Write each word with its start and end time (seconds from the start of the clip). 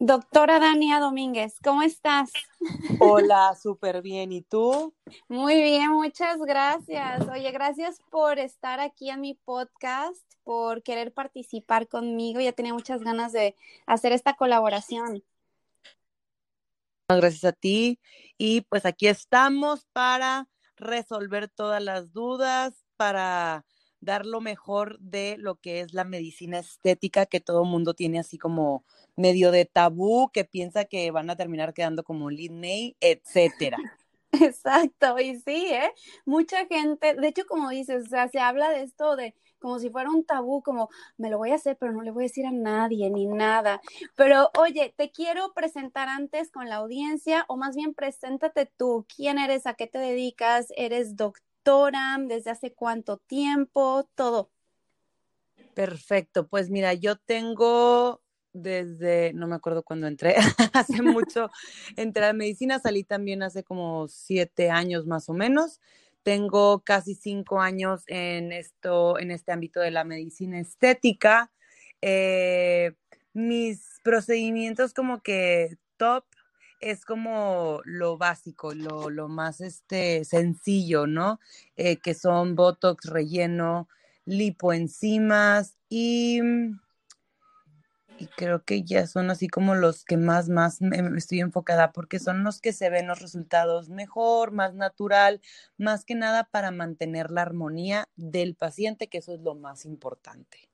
Doctora 0.00 0.60
Dania 0.60 1.00
Domínguez, 1.00 1.56
¿cómo 1.60 1.82
estás? 1.82 2.30
Hola, 3.00 3.56
súper 3.60 4.00
bien. 4.00 4.30
¿Y 4.30 4.42
tú? 4.42 4.94
Muy 5.28 5.60
bien, 5.60 5.90
muchas 5.90 6.38
gracias. 6.38 7.26
Oye, 7.28 7.50
gracias 7.50 7.98
por 8.08 8.38
estar 8.38 8.78
aquí 8.78 9.10
en 9.10 9.20
mi 9.20 9.34
podcast, 9.34 10.22
por 10.44 10.84
querer 10.84 11.12
participar 11.12 11.88
conmigo. 11.88 12.38
Ya 12.38 12.52
tenía 12.52 12.72
muchas 12.72 13.02
ganas 13.02 13.32
de 13.32 13.56
hacer 13.86 14.12
esta 14.12 14.34
colaboración. 14.34 15.24
Gracias 17.08 17.42
a 17.42 17.52
ti. 17.52 17.98
Y 18.36 18.60
pues 18.62 18.86
aquí 18.86 19.08
estamos 19.08 19.84
para 19.92 20.46
resolver 20.76 21.48
todas 21.48 21.82
las 21.82 22.12
dudas, 22.12 22.84
para 22.96 23.64
dar 24.00 24.26
lo 24.26 24.40
mejor 24.40 24.98
de 25.00 25.36
lo 25.38 25.56
que 25.56 25.80
es 25.80 25.92
la 25.94 26.04
medicina 26.04 26.58
estética 26.58 27.26
que 27.26 27.40
todo 27.40 27.64
mundo 27.64 27.94
tiene 27.94 28.18
así 28.18 28.38
como 28.38 28.84
medio 29.16 29.50
de 29.50 29.64
tabú, 29.64 30.30
que 30.32 30.44
piensa 30.44 30.84
que 30.84 31.10
van 31.10 31.30
a 31.30 31.36
terminar 31.36 31.74
quedando 31.74 32.04
como 32.04 32.30
Lin 32.30 32.60
May, 32.60 32.96
etcétera. 33.00 33.78
Exacto, 34.32 35.18
y 35.18 35.36
sí, 35.40 35.68
¿eh? 35.72 35.90
Mucha 36.26 36.66
gente, 36.66 37.14
de 37.14 37.28
hecho, 37.28 37.46
como 37.46 37.70
dices, 37.70 38.04
o 38.06 38.08
sea, 38.08 38.28
se 38.28 38.38
habla 38.38 38.70
de 38.70 38.82
esto 38.82 39.16
de 39.16 39.34
como 39.58 39.78
si 39.78 39.90
fuera 39.90 40.10
un 40.10 40.24
tabú, 40.24 40.62
como 40.62 40.88
me 41.16 41.30
lo 41.30 41.38
voy 41.38 41.50
a 41.50 41.56
hacer, 41.56 41.76
pero 41.78 41.92
no 41.92 42.02
le 42.02 42.10
voy 42.10 42.24
a 42.24 42.26
decir 42.26 42.46
a 42.46 42.52
nadie 42.52 43.10
ni 43.10 43.26
nada. 43.26 43.80
Pero 44.14 44.50
oye, 44.58 44.94
te 44.96 45.10
quiero 45.10 45.52
presentar 45.52 46.08
antes 46.08 46.50
con 46.50 46.68
la 46.68 46.76
audiencia, 46.76 47.44
o 47.48 47.56
más 47.56 47.74
bien 47.74 47.94
preséntate 47.94 48.66
tú, 48.66 49.06
quién 49.14 49.38
eres, 49.38 49.66
a 49.66 49.74
qué 49.74 49.86
te 49.86 49.98
dedicas, 49.98 50.68
eres 50.76 51.16
doctor 51.16 51.47
¿Desde 51.68 52.50
hace 52.50 52.72
cuánto 52.72 53.18
tiempo? 53.18 54.08
Todo. 54.14 54.50
Perfecto, 55.74 56.48
pues 56.48 56.70
mira, 56.70 56.94
yo 56.94 57.16
tengo 57.16 58.22
desde, 58.54 59.34
no 59.34 59.46
me 59.46 59.56
acuerdo 59.56 59.82
cuándo 59.82 60.06
entré, 60.06 60.34
hace 60.72 61.02
mucho 61.02 61.50
entré 61.96 62.24
a 62.24 62.32
medicina, 62.32 62.78
salí 62.78 63.04
también 63.04 63.42
hace 63.42 63.64
como 63.64 64.08
siete 64.08 64.70
años 64.70 65.06
más 65.06 65.28
o 65.28 65.34
menos. 65.34 65.78
Tengo 66.22 66.80
casi 66.80 67.14
cinco 67.14 67.60
años 67.60 68.02
en 68.06 68.50
esto, 68.50 69.18
en 69.18 69.30
este 69.30 69.52
ámbito 69.52 69.80
de 69.80 69.90
la 69.90 70.04
medicina 70.04 70.58
estética. 70.58 71.52
Eh, 72.00 72.94
mis 73.34 74.00
procedimientos 74.02 74.94
como 74.94 75.20
que 75.20 75.76
top 75.98 76.24
es 76.80 77.04
como 77.04 77.80
lo 77.84 78.16
básico, 78.18 78.74
lo, 78.74 79.10
lo 79.10 79.28
más 79.28 79.60
este, 79.60 80.24
sencillo, 80.24 81.06
¿no? 81.06 81.40
Eh, 81.76 81.96
que 81.96 82.14
son 82.14 82.54
Botox, 82.54 83.06
relleno, 83.06 83.88
lipoenzimas 84.24 85.76
y, 85.88 86.40
y 88.18 88.26
creo 88.36 88.64
que 88.64 88.82
ya 88.82 89.06
son 89.06 89.30
así 89.30 89.48
como 89.48 89.74
los 89.74 90.04
que 90.04 90.16
más, 90.16 90.48
más 90.48 90.80
me, 90.80 90.98
estoy 91.16 91.40
enfocada 91.40 91.92
porque 91.92 92.18
son 92.18 92.44
los 92.44 92.60
que 92.60 92.72
se 92.72 92.90
ven 92.90 93.06
los 93.06 93.20
resultados 93.20 93.88
mejor, 93.88 94.52
más 94.52 94.74
natural, 94.74 95.40
más 95.78 96.04
que 96.04 96.14
nada 96.14 96.44
para 96.44 96.70
mantener 96.70 97.30
la 97.30 97.42
armonía 97.42 98.08
del 98.16 98.54
paciente, 98.54 99.08
que 99.08 99.18
eso 99.18 99.34
es 99.34 99.40
lo 99.40 99.54
más 99.54 99.84
importante. 99.84 100.67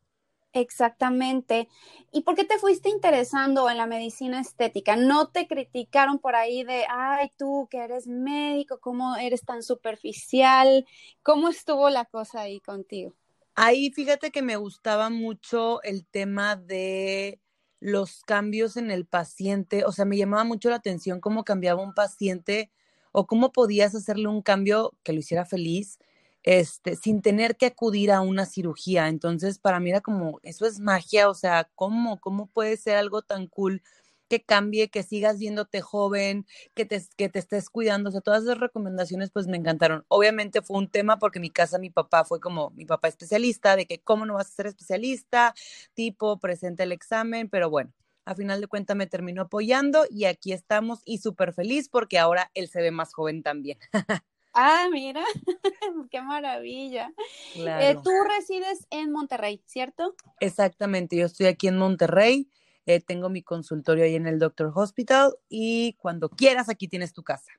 Exactamente. 0.55 1.69
¿Y 2.13 2.23
por 2.23 2.37
qué 2.37 2.45
te 2.45 2.59
fuiste 2.59 2.89
interesando 2.89 3.69
en 3.69 3.77
la 3.77 3.87
medicina 3.87 4.41
estética? 4.41 4.95
¿No 4.95 5.29
te 5.29 5.49
criticaron 5.49 6.21
por 6.21 6.37
ahí 6.37 6.63
de, 6.63 6.85
ay, 6.89 7.33
tú 7.37 7.67
que 7.69 7.79
eres 7.79 8.07
médico, 8.07 8.79
cómo 8.79 9.17
eres 9.17 9.45
tan 9.45 9.65
superficial? 9.65 10.87
¿Cómo 11.25 11.49
estuvo 11.49 11.91
la 11.91 12.05
cosa 12.05 12.43
ahí 12.43 12.61
contigo? 12.61 13.15
Ahí 13.57 13.91
fíjate 13.91 14.31
que 14.31 14.43
me 14.43 14.55
gustaba 14.55 15.11
mucho 15.11 15.83
el 15.83 16.07
tema 16.07 16.55
de 16.55 17.41
los 17.81 18.23
cambios 18.23 18.77
en 18.77 18.93
el 18.93 19.07
paciente, 19.07 19.85
o 19.85 19.91
sea, 19.93 20.05
me 20.05 20.17
llamaba 20.17 20.45
mucho 20.45 20.71
la 20.71 20.77
atención 20.77 21.21
cómo 21.21 21.45
cambiaba 21.45 21.83
un 21.83 21.95
paciente 21.95 22.71
o 23.11 23.27
cómo 23.27 23.53
podías 23.53 23.95
hacerle 23.95 24.29
un 24.29 24.41
cambio 24.41 24.93
que 25.03 25.13
lo 25.13 25.19
hiciera 25.19 25.45
feliz 25.45 25.99
este, 26.45 26.95
sin 26.97 27.23
tener 27.23 27.57
que 27.57 27.67
acudir 27.67 28.13
a 28.13 28.21
una 28.21 28.47
cirugía. 28.47 29.09
Entonces, 29.09 29.59
para 29.59 29.81
mí 29.81 29.91
era 29.91 30.01
como, 30.03 30.41
eso 30.43 30.67
es 30.67 30.79
magia, 30.79 31.29
o 31.29 31.35
sea, 31.35 31.71
¿cómo? 31.75 32.21
¿Cómo 32.21 32.47
puede 32.47 32.77
ser 32.77 32.97
algo 32.97 33.23
tan 33.23 33.47
cool 33.49 33.83
que 34.29 34.43
cambie, 34.45 34.89
que 34.91 35.03
sigas 35.03 35.39
viéndote 35.39 35.81
joven, 35.81 36.47
que 36.75 36.85
te, 36.85 37.03
que 37.17 37.29
te 37.31 37.39
estés 37.39 37.71
cuidando? 37.71 38.11
O 38.11 38.13
sea, 38.13 38.21
todas 38.21 38.43
esas 38.45 38.59
recomendaciones 38.59 39.31
pues 39.31 39.47
me 39.47 39.57
encantaron. 39.57 40.05
Obviamente 40.09 40.63
fue 40.63 40.79
un 40.79 40.89
tema 40.89 41.19
porque 41.19 41.41
mi 41.41 41.51
casa 41.51 41.79
mi 41.79 41.91
papá 41.91 42.25
fue 42.25 42.41
como, 42.41 42.71
mi 42.73 42.85
papá 42.85 43.09
especialista, 43.09 43.75
de 43.77 43.87
que 43.87 44.01
cómo 44.03 44.27
no 44.27 44.35
vas 44.35 44.49
a 44.49 44.53
ser 44.55 44.67
especialista, 44.67 45.55
tipo, 45.95 46.39
presenta 46.39 46.83
el 46.85 46.93
examen, 46.93 47.49
pero 47.49 47.71
bueno. 47.71 47.93
A 48.27 48.35
final 48.35 48.61
de 48.63 48.69
cuentas 48.69 48.97
me 48.97 49.07
terminó 49.07 49.43
apoyando 49.43 50.07
y 50.11 50.25
aquí 50.25 50.53
estamos 50.55 51.01
y 51.05 51.19
súper 51.19 51.53
feliz 51.53 51.91
porque 51.91 52.19
ahora 52.19 52.51
él 52.55 52.69
se 52.69 52.81
ve 52.81 52.91
más 52.91 53.13
joven 53.13 53.43
también. 53.43 53.79
Ah, 54.55 54.87
mira, 54.91 55.25
qué 56.11 56.23
maravilla. 56.23 57.13
Eh, 57.57 57.97
tú 58.03 58.11
resides 58.37 58.87
en 58.91 59.11
Monterrey, 59.11 59.61
¿cierto? 59.67 60.15
Exactamente, 60.39 61.17
yo 61.17 61.27
estoy 61.27 61.47
aquí 61.47 61.67
en 61.67 61.77
Monterrey, 61.77 62.49
eh, 62.87 63.01
tengo 63.01 63.29
mi 63.29 63.43
consultorio 63.43 64.05
ahí 64.05 64.15
en 64.15 64.27
el 64.27 64.39
Doctor 64.39 64.73
Hospital 64.75 65.35
y 65.49 65.95
cuando 65.95 66.29
quieras 66.29 66.69
aquí 66.69 66.87
tienes 66.87 67.13
tu 67.13 67.25
casa. 67.25 67.51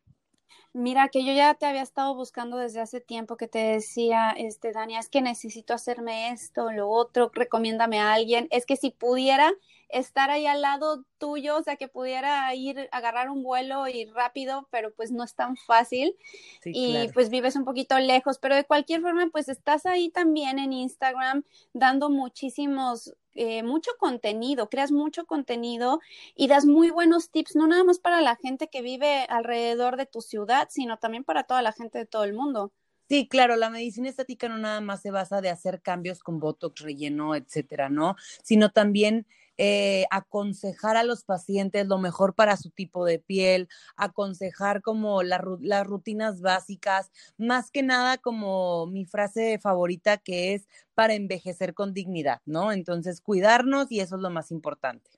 Mira, 0.71 1.07
que 1.07 1.25
yo 1.25 1.31
ya 1.31 1.53
te 1.53 1.65
había 1.65 1.81
estado 1.81 2.13
buscando 2.15 2.57
desde 2.57 2.81
hace 2.81 2.99
tiempo 2.99 3.37
que 3.37 3.47
te 3.47 3.59
decía, 3.59 4.31
este, 4.31 4.73
Dania, 4.73 4.99
es 4.99 5.07
que 5.09 5.21
necesito 5.21 5.73
hacerme 5.73 6.31
esto, 6.31 6.69
lo 6.69 6.89
otro, 6.89 7.31
recomiéndame 7.33 7.99
a 7.99 8.11
alguien. 8.11 8.49
Es 8.51 8.65
que 8.65 8.75
si 8.75 8.91
pudiera, 8.91 9.53
estar 9.95 10.29
ahí 10.29 10.45
al 10.45 10.61
lado 10.61 11.05
tuyo, 11.17 11.57
o 11.57 11.63
sea, 11.63 11.77
que 11.77 11.87
pudiera 11.87 12.53
ir, 12.53 12.89
agarrar 12.91 13.29
un 13.29 13.43
vuelo 13.43 13.87
y 13.87 14.05
rápido, 14.05 14.67
pero 14.69 14.93
pues 14.93 15.11
no 15.11 15.23
es 15.23 15.35
tan 15.35 15.55
fácil 15.55 16.17
y 16.65 17.07
pues 17.13 17.29
vives 17.29 17.55
un 17.55 17.63
poquito 17.63 17.97
lejos, 17.97 18.37
pero 18.37 18.55
de 18.55 18.65
cualquier 18.65 19.01
forma, 19.01 19.27
pues 19.31 19.47
estás 19.47 19.85
ahí 19.85 20.09
también 20.09 20.59
en 20.59 20.73
Instagram 20.73 21.43
dando 21.73 22.09
muchísimos, 22.09 23.15
eh, 23.35 23.63
mucho 23.63 23.91
contenido, 23.97 24.69
creas 24.69 24.91
mucho 24.91 25.25
contenido 25.25 26.01
y 26.35 26.47
das 26.47 26.65
muy 26.65 26.89
buenos 26.89 27.31
tips, 27.31 27.55
no 27.55 27.65
nada 27.65 27.85
más 27.85 27.99
para 27.99 28.19
la 28.19 28.35
gente 28.35 28.67
que 28.67 28.81
vive 28.81 29.25
alrededor 29.29 29.95
de 29.95 30.05
tu 30.07 30.19
ciudad, 30.19 30.67
sino 30.69 30.97
también 30.97 31.23
para 31.23 31.43
toda 31.43 31.61
la 31.61 31.71
gente 31.71 31.99
de 31.99 32.05
todo 32.05 32.25
el 32.25 32.33
mundo. 32.33 32.73
Sí, 33.07 33.27
claro, 33.27 33.55
la 33.55 33.69
medicina 33.69 34.09
estética 34.09 34.49
no 34.49 34.57
nada 34.57 34.81
más 34.81 35.01
se 35.03 35.11
basa 35.11 35.39
de 35.39 35.49
hacer 35.49 35.81
cambios 35.81 36.23
con 36.23 36.39
botox, 36.39 36.81
relleno, 36.81 37.35
etcétera, 37.35 37.87
¿no? 37.87 38.15
Sino 38.43 38.71
también 38.71 39.27
eh, 39.57 40.05
aconsejar 40.11 40.97
a 40.97 41.03
los 41.03 41.23
pacientes 41.23 41.87
lo 41.87 41.97
mejor 41.97 42.35
para 42.35 42.57
su 42.57 42.69
tipo 42.69 43.05
de 43.05 43.19
piel, 43.19 43.69
aconsejar 43.95 44.81
como 44.81 45.23
las 45.23 45.87
rutinas 45.87 46.41
básicas, 46.41 47.11
más 47.37 47.71
que 47.71 47.83
nada 47.83 48.17
como 48.17 48.87
mi 48.87 49.05
frase 49.05 49.59
favorita 49.59 50.17
que 50.17 50.53
es 50.53 50.67
para 50.93 51.13
envejecer 51.13 51.73
con 51.73 51.93
dignidad, 51.93 52.41
¿no? 52.45 52.71
Entonces, 52.71 53.21
cuidarnos 53.21 53.91
y 53.91 53.99
eso 53.99 54.15
es 54.15 54.21
lo 54.21 54.29
más 54.29 54.51
importante. 54.51 55.09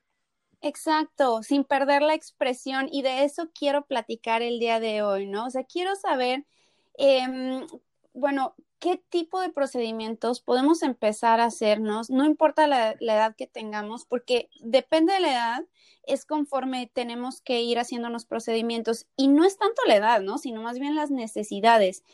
Exacto, 0.60 1.42
sin 1.42 1.62
perder 1.64 2.02
la 2.02 2.14
expresión 2.14 2.88
y 2.90 3.02
de 3.02 3.24
eso 3.24 3.50
quiero 3.56 3.86
platicar 3.86 4.42
el 4.42 4.58
día 4.58 4.80
de 4.80 5.02
hoy, 5.02 5.26
¿no? 5.26 5.46
O 5.46 5.50
sea, 5.50 5.62
quiero 5.62 5.94
saber, 5.94 6.44
eh, 6.98 7.64
bueno, 8.18 8.54
¿qué 8.78 9.02
tipo 9.08 9.40
de 9.40 9.50
procedimientos 9.50 10.40
podemos 10.40 10.82
empezar 10.82 11.40
a 11.40 11.46
hacernos? 11.46 12.10
No 12.10 12.24
importa 12.24 12.66
la, 12.66 12.92
edad 13.00 13.34
que 13.36 13.46
tengamos, 13.46 14.04
porque 14.04 14.48
depende 14.60 15.12
de 15.14 15.20
la 15.20 15.32
edad, 15.32 15.64
es 16.06 16.24
conforme 16.24 16.90
tenemos 16.92 17.40
que 17.40 17.60
ir 17.62 17.78
haciéndonos 17.78 18.24
procedimientos. 18.24 19.06
Y 19.16 19.28
no 19.28 19.44
es 19.44 19.58
tanto 19.58 19.82
la 19.86 19.96
edad, 19.96 20.20
¿no? 20.20 20.38
Sino 20.38 20.62
más 20.62 20.78
bien 20.78 20.94
las 20.94 21.10
necesidades. 21.10 22.04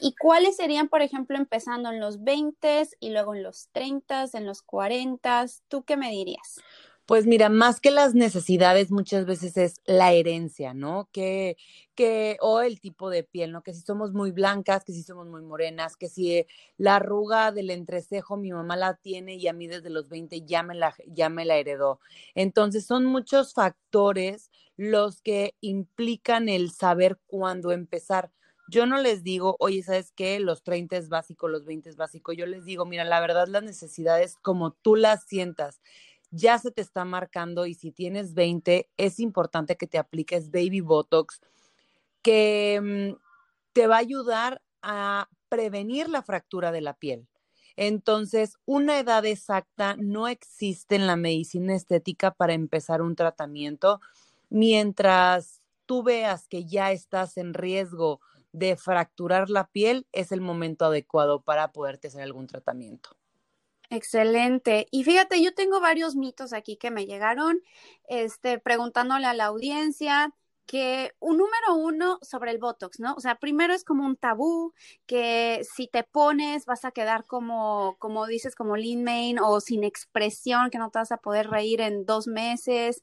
¿Y 0.00 0.14
cuáles 0.14 0.56
serían, 0.56 0.88
por 0.88 1.02
ejemplo, 1.02 1.36
empezando 1.36 1.90
en 1.90 1.98
los 1.98 2.22
20 2.22 2.88
y 3.00 3.10
luego 3.10 3.34
en 3.34 3.42
los 3.42 3.68
30, 3.72 4.26
en 4.34 4.46
los 4.46 4.62
40? 4.62 5.46
¿Tú 5.68 5.82
qué 5.82 5.96
me 5.96 6.10
dirías? 6.10 6.60
Pues 7.08 7.26
mira, 7.26 7.48
más 7.48 7.80
que 7.80 7.90
las 7.90 8.14
necesidades 8.14 8.90
muchas 8.90 9.24
veces 9.24 9.56
es 9.56 9.76
la 9.86 10.12
herencia, 10.12 10.74
¿no? 10.74 11.08
Que, 11.10 11.56
que, 11.94 12.36
o 12.42 12.60
el 12.60 12.82
tipo 12.82 13.08
de 13.08 13.24
piel, 13.24 13.50
¿no? 13.50 13.62
Que 13.62 13.72
si 13.72 13.80
somos 13.80 14.12
muy 14.12 14.30
blancas, 14.30 14.84
que 14.84 14.92
si 14.92 15.02
somos 15.02 15.26
muy 15.26 15.40
morenas, 15.40 15.96
que 15.96 16.10
si 16.10 16.44
la 16.76 16.96
arruga 16.96 17.50
del 17.50 17.70
entrecejo 17.70 18.36
mi 18.36 18.52
mamá 18.52 18.76
la 18.76 18.96
tiene 18.96 19.36
y 19.36 19.48
a 19.48 19.54
mí 19.54 19.66
desde 19.66 19.88
los 19.88 20.10
20 20.10 20.42
ya 20.44 20.62
me 20.62 20.74
la, 20.74 20.94
ya 21.06 21.30
me 21.30 21.46
la 21.46 21.56
heredó. 21.56 21.98
Entonces 22.34 22.84
son 22.84 23.06
muchos 23.06 23.54
factores 23.54 24.50
los 24.76 25.22
que 25.22 25.54
implican 25.62 26.50
el 26.50 26.70
saber 26.72 27.18
cuándo 27.26 27.72
empezar 27.72 28.30
yo 28.70 28.84
no 28.86 28.98
les 29.00 29.22
digo, 29.22 29.56
oye, 29.60 29.82
¿sabes 29.82 30.12
qué? 30.14 30.38
Los 30.40 30.62
30 30.62 30.96
es 30.98 31.08
básico, 31.08 31.48
los 31.48 31.64
20 31.64 31.88
es 31.88 31.96
básico. 31.96 32.32
Yo 32.32 32.44
les 32.46 32.64
digo, 32.64 32.84
mira, 32.84 33.04
la 33.04 33.20
verdad 33.20 33.48
las 33.48 33.62
necesidades 33.62 34.36
como 34.42 34.72
tú 34.72 34.94
las 34.94 35.24
sientas, 35.24 35.80
ya 36.30 36.58
se 36.58 36.70
te 36.70 36.82
está 36.82 37.04
marcando 37.04 37.66
y 37.66 37.74
si 37.74 37.92
tienes 37.92 38.34
20, 38.34 38.88
es 38.96 39.20
importante 39.20 39.76
que 39.76 39.86
te 39.86 39.98
apliques 39.98 40.50
Baby 40.50 40.80
Botox, 40.80 41.40
que 42.22 42.80
mm, 42.82 43.20
te 43.72 43.86
va 43.86 43.96
a 43.96 44.00
ayudar 44.00 44.62
a 44.82 45.28
prevenir 45.48 46.08
la 46.08 46.22
fractura 46.22 46.72
de 46.72 46.80
la 46.80 46.94
piel. 46.94 47.26
Entonces, 47.76 48.56
una 48.64 48.98
edad 48.98 49.24
exacta 49.24 49.96
no 49.98 50.26
existe 50.26 50.96
en 50.96 51.06
la 51.06 51.16
medicina 51.16 51.74
estética 51.74 52.32
para 52.32 52.52
empezar 52.52 53.02
un 53.02 53.14
tratamiento 53.14 54.00
mientras 54.50 55.62
tú 55.86 56.02
veas 56.02 56.48
que 56.48 56.64
ya 56.64 56.90
estás 56.92 57.36
en 57.36 57.54
riesgo 57.54 58.20
de 58.52 58.76
fracturar 58.76 59.48
la 59.50 59.68
piel, 59.68 60.06
es 60.12 60.32
el 60.32 60.40
momento 60.40 60.86
adecuado 60.86 61.40
para 61.42 61.72
poderte 61.72 62.08
hacer 62.08 62.22
algún 62.22 62.46
tratamiento. 62.46 63.10
Excelente. 63.90 64.86
Y 64.90 65.04
fíjate, 65.04 65.42
yo 65.42 65.54
tengo 65.54 65.80
varios 65.80 66.14
mitos 66.14 66.52
aquí 66.52 66.76
que 66.76 66.90
me 66.90 67.06
llegaron, 67.06 67.62
este, 68.06 68.58
preguntándole 68.58 69.26
a 69.26 69.32
la 69.34 69.46
audiencia 69.46 70.34
que 70.66 71.12
un 71.20 71.38
número 71.38 71.74
uno 71.76 72.18
sobre 72.20 72.50
el 72.50 72.58
Botox, 72.58 73.00
¿no? 73.00 73.14
O 73.14 73.20
sea, 73.20 73.36
primero 73.36 73.72
es 73.72 73.84
como 73.84 74.04
un 74.04 74.16
tabú, 74.16 74.74
que 75.06 75.62
si 75.74 75.88
te 75.88 76.04
pones 76.04 76.66
vas 76.66 76.84
a 76.84 76.90
quedar 76.90 77.24
como, 77.24 77.96
como 77.98 78.26
dices, 78.26 78.54
como 78.54 78.76
lean 78.76 79.02
main 79.04 79.38
o 79.38 79.60
sin 79.62 79.82
expresión, 79.84 80.68
que 80.68 80.76
no 80.76 80.90
te 80.90 80.98
vas 80.98 81.10
a 81.12 81.16
poder 81.16 81.48
reír 81.48 81.80
en 81.80 82.04
dos 82.04 82.26
meses, 82.26 83.02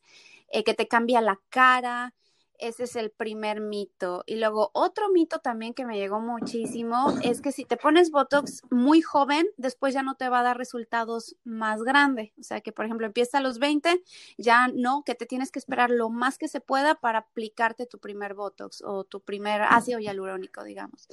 eh, 0.49 0.63
que 0.63 0.75
te 0.75 0.87
cambia 0.87 1.19
la 1.21 1.41
cara. 1.49 2.13
Ese 2.59 2.83
es 2.83 2.95
el 2.95 3.11
primer 3.11 3.61
mito. 3.61 4.23
Y 4.25 4.35
luego 4.35 4.71
otro 4.73 5.09
mito 5.09 5.39
también 5.39 5.73
que 5.73 5.85
me 5.85 5.97
llegó 5.97 6.19
muchísimo 6.19 7.13
es 7.23 7.41
que 7.41 7.51
si 7.51 7.65
te 7.65 7.77
pones 7.77 8.11
Botox 8.11 8.61
muy 8.69 9.01
joven, 9.01 9.47
después 9.57 9.93
ya 9.93 10.03
no 10.03 10.15
te 10.15 10.29
va 10.29 10.39
a 10.39 10.43
dar 10.43 10.57
resultados 10.57 11.35
más 11.43 11.83
grandes. 11.83 12.31
O 12.39 12.43
sea 12.43 12.61
que, 12.61 12.71
por 12.71 12.85
ejemplo, 12.85 13.05
empieza 13.05 13.37
a 13.37 13.41
los 13.41 13.59
20, 13.59 14.03
ya 14.37 14.67
no, 14.67 15.03
que 15.05 15.15
te 15.15 15.25
tienes 15.25 15.51
que 15.51 15.59
esperar 15.59 15.89
lo 15.89 16.09
más 16.09 16.37
que 16.37 16.47
se 16.47 16.61
pueda 16.61 16.95
para 16.95 17.19
aplicarte 17.19 17.85
tu 17.85 17.99
primer 17.99 18.33
Botox 18.33 18.81
o 18.85 19.03
tu 19.03 19.21
primer 19.21 19.61
ácido 19.61 19.99
hialurónico, 19.99 20.63
digamos. 20.63 21.07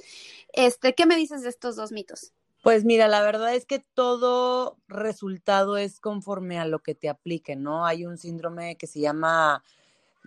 Este, 0.53 0.93
¿Qué 0.93 1.05
me 1.05 1.15
dices 1.15 1.43
de 1.43 1.49
estos 1.49 1.75
dos 1.75 1.91
mitos? 1.91 2.33
Pues 2.63 2.85
mira, 2.85 3.09
la 3.09 3.21
verdad 3.21 3.53
es 3.53 3.65
que 3.65 3.79
todo 3.79 4.77
resultado 4.87 5.75
es 5.75 5.99
conforme 5.99 6.59
a 6.59 6.65
lo 6.65 6.79
que 6.79 6.95
te 6.95 7.09
apliquen, 7.09 7.61
¿no? 7.61 7.85
Hay 7.85 8.05
un 8.05 8.17
síndrome 8.17 8.77
que 8.77 8.87
se 8.87 9.01
llama 9.01 9.61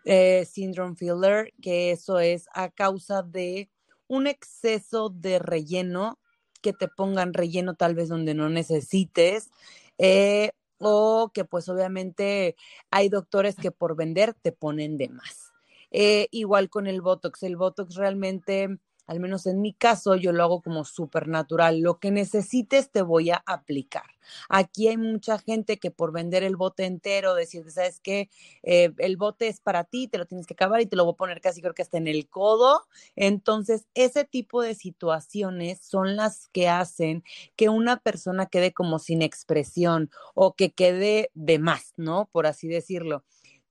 eh, 0.06 0.46
syndrome 0.46 0.94
filler, 0.94 1.52
que 1.60 1.90
eso 1.90 2.20
es 2.20 2.46
a 2.54 2.70
causa 2.70 3.22
de 3.22 3.68
un 4.06 4.28
exceso 4.28 5.10
de 5.10 5.40
relleno, 5.40 6.20
que 6.62 6.72
te 6.72 6.86
pongan 6.86 7.34
relleno 7.34 7.74
tal 7.74 7.96
vez 7.96 8.08
donde 8.08 8.32
no 8.32 8.48
necesites, 8.48 9.50
eh, 9.98 10.52
o 10.78 11.32
que 11.34 11.44
pues 11.44 11.68
obviamente 11.68 12.54
hay 12.90 13.08
doctores 13.08 13.56
que 13.56 13.72
por 13.72 13.96
vender 13.96 14.34
te 14.34 14.52
ponen 14.52 14.96
de 14.96 15.08
más. 15.08 15.52
Eh, 15.90 16.28
igual 16.30 16.70
con 16.70 16.86
el 16.86 17.00
Botox, 17.00 17.42
el 17.42 17.56
Botox 17.56 17.96
realmente 17.96 18.78
al 19.06 19.20
menos 19.20 19.46
en 19.46 19.60
mi 19.60 19.72
caso, 19.72 20.16
yo 20.16 20.32
lo 20.32 20.42
hago 20.42 20.62
como 20.62 20.84
súper 20.84 21.28
natural. 21.28 21.80
Lo 21.80 21.98
que 21.98 22.10
necesites 22.10 22.90
te 22.90 23.02
voy 23.02 23.30
a 23.30 23.42
aplicar. 23.46 24.04
Aquí 24.48 24.88
hay 24.88 24.96
mucha 24.96 25.38
gente 25.38 25.78
que 25.78 25.90
por 25.90 26.12
vender 26.12 26.42
el 26.42 26.56
bote 26.56 26.84
entero, 26.84 27.34
decir, 27.34 27.70
¿sabes 27.70 28.00
qué? 28.00 28.28
Eh, 28.62 28.92
el 28.98 29.16
bote 29.16 29.48
es 29.48 29.60
para 29.60 29.84
ti, 29.84 30.08
te 30.08 30.18
lo 30.18 30.26
tienes 30.26 30.46
que 30.46 30.54
acabar 30.54 30.80
y 30.80 30.86
te 30.86 30.96
lo 30.96 31.04
voy 31.04 31.12
a 31.14 31.16
poner 31.16 31.40
casi 31.40 31.60
creo 31.60 31.74
que 31.74 31.82
hasta 31.82 31.98
en 31.98 32.08
el 32.08 32.28
codo. 32.28 32.86
Entonces, 33.14 33.86
ese 33.94 34.24
tipo 34.24 34.62
de 34.62 34.74
situaciones 34.74 35.80
son 35.80 36.16
las 36.16 36.48
que 36.48 36.68
hacen 36.68 37.22
que 37.54 37.68
una 37.68 37.98
persona 37.98 38.46
quede 38.46 38.72
como 38.72 38.98
sin 38.98 39.22
expresión 39.22 40.10
o 40.34 40.54
que 40.54 40.72
quede 40.72 41.30
de 41.34 41.58
más, 41.58 41.92
¿no? 41.96 42.28
Por 42.32 42.46
así 42.46 42.68
decirlo. 42.68 43.24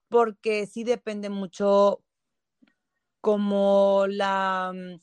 Porque 0.09 0.65
sí 0.67 0.83
depende 0.83 1.29
mucho 1.29 2.01
como 3.21 4.05
la 4.07 4.71
mm, 4.73 4.99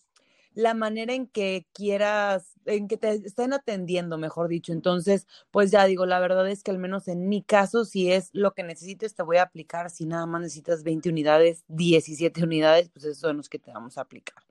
la 0.54 0.75
manera 0.75 1.14
en 1.14 1.26
que 1.26 1.66
quieras, 1.72 2.54
en 2.66 2.88
que 2.88 2.96
te 2.96 3.10
estén 3.12 3.52
atendiendo, 3.52 4.19
mejor 4.19 4.49
dicho. 4.49 4.72
Entonces, 4.72 5.26
pues 5.50 5.70
ya 5.70 5.84
digo, 5.87 6.06
la 6.06 6.20
verdad 6.20 6.49
es 6.49 6.62
que 6.62 6.70
al 6.70 6.78
menos 6.78 7.08
en 7.08 7.28
mi 7.28 7.43
caso, 7.43 7.84
si 7.84 8.12
es 8.12 8.31
lo 8.32 8.52
que 8.54 8.62
necesites, 8.62 9.14
te 9.14 9.22
voy 9.22 9.38
a 9.38 9.43
aplicar. 9.43 9.90
Si 9.90 10.06
nada 10.06 10.26
más 10.26 10.43
necesitas 10.43 10.82
20 10.82 11.08
unidades, 11.08 11.64
17 11.69 12.43
unidades, 12.44 12.90
pues 12.90 13.04
esos 13.04 13.19
son 13.19 13.38
los 13.38 13.49
que 13.49 13.58
te 13.58 13.72
vamos 13.72 13.99
a 13.99 14.02
aplicar. 14.02 14.43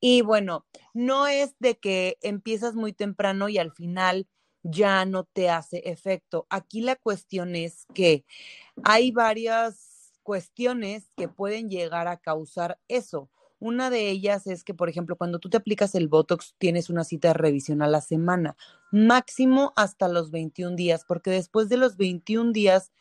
Y 0.00 0.22
bueno, 0.22 0.66
no 0.94 1.26
es 1.26 1.54
de 1.58 1.78
que 1.78 2.18
empiezas 2.22 2.74
muy 2.74 2.92
temprano 2.92 3.48
y 3.48 3.58
al 3.58 3.72
final 3.72 4.26
ya 4.62 5.04
no 5.04 5.24
te 5.24 5.50
hace 5.50 5.78
efecto. 5.90 6.46
Aquí 6.50 6.80
la 6.80 6.96
cuestión 6.96 7.54
es 7.56 7.86
que 7.94 8.24
hay 8.84 9.10
varias 9.10 10.12
cuestiones 10.22 11.10
que 11.16 11.28
pueden 11.28 11.70
llegar 11.70 12.06
a 12.08 12.18
causar 12.18 12.78
eso. 12.88 13.30
Una 13.60 13.90
de 13.90 14.08
ellas 14.10 14.46
es 14.46 14.62
que, 14.62 14.74
por 14.74 14.88
ejemplo, 14.88 15.16
cuando 15.16 15.40
tú 15.40 15.50
te 15.50 15.56
aplicas 15.56 15.94
el 15.94 16.08
Botox, 16.08 16.54
tienes 16.58 16.90
una 16.90 17.02
cita 17.02 17.28
de 17.28 17.34
revisión 17.34 17.82
a 17.82 17.88
la 17.88 18.00
semana, 18.00 18.56
máximo 18.92 19.72
hasta 19.74 20.08
los 20.08 20.30
21 20.30 20.76
días, 20.76 21.04
porque 21.06 21.30
después 21.30 21.68
de 21.68 21.76
los 21.76 21.96
21 21.96 22.52
días, 22.52 22.92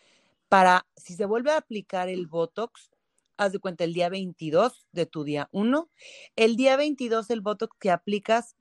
para, 0.49 0.87
si 0.95 1.13
se 1.13 1.25
vuelve 1.25 1.51
a 1.51 1.57
aplicar 1.57 2.09
el 2.09 2.25
Botox, 2.25 2.91
haz 3.37 3.51
de 3.51 3.59
cuenta 3.59 3.83
el 3.83 3.93
día 3.93 4.09
22 4.09 4.87
de 4.91 5.05
tu 5.05 5.23
día 5.23 5.47
1, 5.51 5.89
el 6.35 6.55
día 6.55 6.75
22 6.75 7.29
el 7.29 7.41
Botox 7.41 7.77
que 7.79 7.91
aplicas 7.91 8.55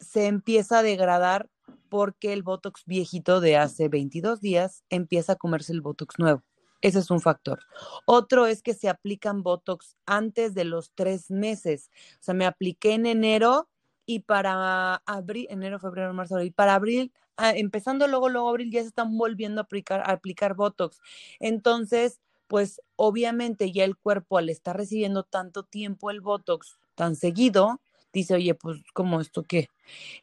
se 0.00 0.26
empieza 0.26 0.80
a 0.80 0.82
degradar 0.82 1.48
porque 1.88 2.32
el 2.32 2.42
Botox 2.42 2.84
viejito 2.84 3.40
de 3.40 3.56
hace 3.56 3.88
22 3.88 4.40
días 4.40 4.82
empieza 4.90 5.34
a 5.34 5.36
comerse 5.36 5.72
el 5.72 5.82
Botox 5.82 6.18
nuevo. 6.18 6.42
Ese 6.82 6.98
es 6.98 7.10
un 7.10 7.20
factor. 7.20 7.60
Otro 8.04 8.46
es 8.46 8.60
que 8.62 8.74
se 8.74 8.88
aplican 8.88 9.42
Botox 9.42 9.96
antes 10.04 10.52
de 10.52 10.64
los 10.64 10.92
tres 10.94 11.30
meses. 11.30 11.90
O 12.14 12.22
sea, 12.22 12.34
me 12.34 12.44
apliqué 12.44 12.92
en 12.94 13.06
enero 13.06 13.68
y 14.04 14.20
para 14.20 14.96
abril, 15.06 15.46
enero, 15.48 15.78
febrero, 15.78 16.12
marzo, 16.12 16.34
abril, 16.34 16.52
para 16.52 16.74
abril, 16.74 17.12
ah, 17.36 17.52
empezando 17.52 18.08
luego, 18.08 18.28
luego 18.28 18.48
abril, 18.48 18.72
ya 18.72 18.80
se 18.80 18.88
están 18.88 19.16
volviendo 19.16 19.60
a 19.60 19.64
aplicar, 19.64 20.00
a 20.00 20.12
aplicar 20.12 20.54
Botox. 20.54 21.00
Entonces, 21.38 22.20
pues 22.48 22.82
obviamente 22.96 23.70
ya 23.70 23.84
el 23.84 23.96
cuerpo 23.96 24.36
al 24.36 24.50
estar 24.50 24.76
recibiendo 24.76 25.22
tanto 25.22 25.62
tiempo 25.62 26.10
el 26.10 26.20
Botox 26.20 26.78
tan 26.96 27.14
seguido, 27.14 27.80
dice, 28.12 28.34
oye, 28.34 28.54
pues, 28.54 28.82
¿cómo 28.92 29.20
esto 29.20 29.44
qué? 29.44 29.68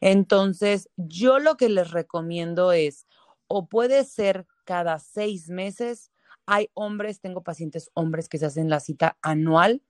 Entonces, 0.00 0.90
yo 0.96 1.38
lo 1.38 1.56
que 1.56 1.70
les 1.70 1.90
recomiendo 1.90 2.72
es, 2.72 3.06
o 3.48 3.66
puede 3.66 4.04
ser 4.04 4.46
cada 4.64 4.98
seis 4.98 5.48
meses 5.48 6.12
hay 6.52 6.68
hombres, 6.74 7.20
tengo 7.20 7.44
pacientes 7.44 7.92
hombres 7.94 8.28
que 8.28 8.36
se 8.36 8.46
hacen 8.46 8.68
la 8.68 8.80
cita 8.80 9.16
anual 9.22 9.82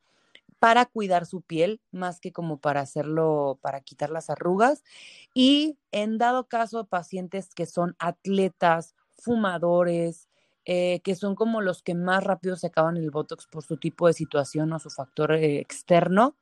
para 0.59 0.85
cuidar 0.85 1.25
su 1.25 1.41
piel, 1.41 1.81
más 1.91 2.21
que 2.21 2.33
como 2.33 2.59
para 2.59 2.83
hacerlo, 2.83 3.59
para 3.63 3.81
quitar 3.81 4.11
las 4.11 4.29
arrugas. 4.29 4.85
Y 5.33 5.79
en 5.91 6.19
dado 6.19 6.49
caso, 6.49 6.85
pacientes 6.85 7.55
que 7.55 7.65
son 7.65 7.97
atletas, 7.99 8.95
fumadores, 9.17 10.29
eh, 10.67 11.01
que 11.03 11.15
son 11.15 11.35
como 11.35 11.63
los 11.63 11.83
que 11.83 11.95
más 11.95 12.23
rápido 12.25 12.57
se 12.57 12.67
acaban 12.67 12.99
el 12.99 13.11
Botox 13.11 13.47
por 13.47 13.65
su 13.65 13.79
tipo 13.79 14.07
de 14.07 14.13
situación 14.13 14.71
o 14.75 14.79
su 14.79 14.91
factor 14.91 15.33
eh, 15.33 15.61
externo, 15.61 16.37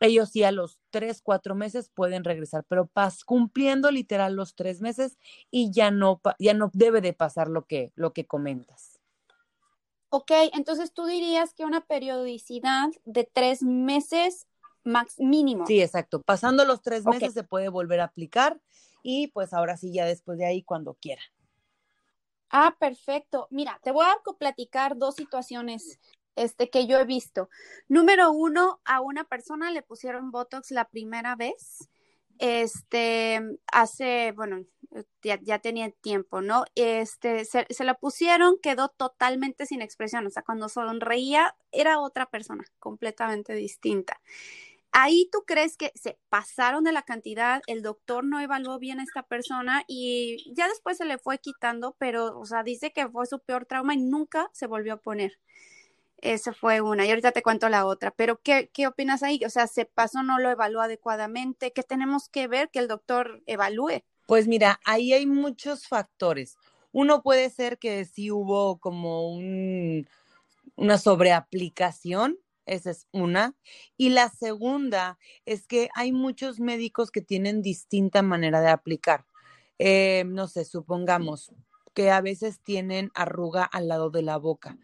ellos 0.00 0.28
sí 0.28 0.42
a 0.44 0.52
los 0.52 0.80
tres, 0.90 1.22
cuatro 1.22 1.54
meses 1.54 1.88
pueden 1.88 2.24
regresar, 2.24 2.66
pero 2.68 2.88
pas, 2.88 3.24
cumpliendo 3.24 3.90
literal 3.90 4.34
los 4.34 4.54
tres 4.54 4.82
meses 4.82 5.16
y 5.50 5.70
ya 5.70 5.90
no, 5.90 6.20
ya 6.38 6.52
no 6.52 6.70
debe 6.74 7.00
de 7.00 7.14
pasar 7.14 7.48
lo 7.48 7.64
que, 7.64 7.92
lo 7.94 8.12
que 8.12 8.26
comentas. 8.26 8.91
Ok, 10.14 10.30
entonces 10.52 10.92
tú 10.92 11.06
dirías 11.06 11.54
que 11.54 11.64
una 11.64 11.86
periodicidad 11.86 12.90
de 13.06 13.24
tres 13.24 13.62
meses 13.62 14.46
max 14.84 15.14
mínimo. 15.18 15.66
Sí, 15.66 15.80
exacto. 15.80 16.20
Pasando 16.20 16.66
los 16.66 16.82
tres 16.82 17.06
meses 17.06 17.32
se 17.32 17.44
puede 17.44 17.70
volver 17.70 18.00
a 18.00 18.04
aplicar 18.04 18.60
y 19.02 19.28
pues 19.28 19.54
ahora 19.54 19.78
sí, 19.78 19.90
ya 19.90 20.04
después 20.04 20.36
de 20.36 20.44
ahí, 20.44 20.62
cuando 20.62 20.92
quiera. 21.00 21.22
Ah, 22.50 22.76
perfecto. 22.78 23.48
Mira, 23.50 23.80
te 23.82 23.90
voy 23.90 24.04
a 24.04 24.18
platicar 24.38 24.98
dos 24.98 25.14
situaciones 25.14 25.98
este, 26.36 26.68
que 26.68 26.86
yo 26.86 26.98
he 26.98 27.06
visto. 27.06 27.48
Número 27.88 28.32
uno, 28.32 28.82
a 28.84 29.00
una 29.00 29.24
persona 29.24 29.70
le 29.70 29.80
pusieron 29.80 30.30
Botox 30.30 30.72
la 30.72 30.90
primera 30.90 31.36
vez 31.36 31.88
este, 32.42 33.40
hace, 33.72 34.32
bueno, 34.32 34.64
ya, 35.22 35.58
tenía 35.60 35.92
tiempo, 35.92 36.40
¿no? 36.40 36.64
Este, 36.74 37.44
se, 37.44 37.66
se, 37.70 37.84
la 37.84 37.94
pusieron, 37.94 38.58
quedó 38.60 38.88
totalmente 38.88 39.64
sin 39.64 39.80
expresión, 39.80 40.26
o 40.26 40.30
sea, 40.30 40.42
cuando 40.42 40.68
sonreía 40.68 41.54
era 41.70 42.00
otra 42.00 42.26
persona, 42.26 42.64
completamente 42.80 43.54
distinta. 43.54 44.20
Ahí 44.90 45.28
tú 45.30 45.44
crees 45.46 45.76
que 45.76 45.92
se 45.94 46.18
pasaron 46.30 46.82
de 46.82 46.90
la 46.90 47.02
cantidad, 47.02 47.62
el 47.68 47.80
doctor 47.80 48.24
no 48.24 48.40
evaluó 48.40 48.80
bien 48.80 48.98
a 48.98 49.04
esta 49.04 49.22
persona 49.22 49.84
y 49.86 50.52
ya 50.52 50.66
después 50.68 50.98
se 50.98 51.04
le 51.04 51.18
fue 51.18 51.38
quitando, 51.38 51.94
pero, 51.98 52.36
o 52.38 52.44
sea, 52.44 52.64
dice 52.64 52.92
que 52.92 53.08
fue 53.08 53.26
su 53.26 53.38
peor 53.38 53.66
trauma 53.66 53.94
y 53.94 53.98
nunca 53.98 54.50
se 54.52 54.66
volvió 54.66 54.94
a 54.94 55.00
poner. 55.00 55.38
Esa 56.22 56.54
fue 56.54 56.80
una. 56.80 57.04
Y 57.04 57.10
ahorita 57.10 57.32
te 57.32 57.42
cuento 57.42 57.68
la 57.68 57.84
otra. 57.84 58.12
Pero, 58.12 58.40
¿qué, 58.40 58.70
qué 58.72 58.86
opinas 58.86 59.22
ahí? 59.22 59.40
O 59.44 59.50
sea, 59.50 59.66
¿se 59.66 59.84
pasó, 59.84 60.22
no 60.22 60.38
lo 60.38 60.50
evaluó 60.50 60.80
adecuadamente? 60.80 61.72
¿Qué 61.72 61.82
tenemos 61.82 62.28
que 62.28 62.46
ver 62.46 62.70
que 62.70 62.78
el 62.78 62.88
doctor 62.88 63.42
evalúe? 63.46 64.04
Pues 64.26 64.46
mira, 64.46 64.80
ahí 64.84 65.12
hay 65.12 65.26
muchos 65.26 65.88
factores. 65.88 66.56
Uno 66.92 67.22
puede 67.22 67.50
ser 67.50 67.78
que 67.78 68.04
sí 68.04 68.30
hubo 68.30 68.78
como 68.78 69.28
un, 69.28 70.06
una 70.76 70.96
sobreaplicación, 70.96 72.38
esa 72.66 72.90
es 72.90 73.08
una. 73.10 73.56
Y 73.96 74.10
la 74.10 74.28
segunda 74.28 75.18
es 75.44 75.66
que 75.66 75.88
hay 75.94 76.12
muchos 76.12 76.60
médicos 76.60 77.10
que 77.10 77.20
tienen 77.20 77.62
distinta 77.62 78.22
manera 78.22 78.60
de 78.60 78.68
aplicar. 78.68 79.26
Eh, 79.78 80.24
no 80.28 80.46
sé, 80.46 80.64
supongamos 80.64 81.52
que 81.94 82.10
a 82.10 82.20
veces 82.20 82.60
tienen 82.60 83.10
arruga 83.14 83.64
al 83.64 83.88
lado 83.88 84.10
de 84.10 84.22
la 84.22 84.36
boca. 84.36 84.78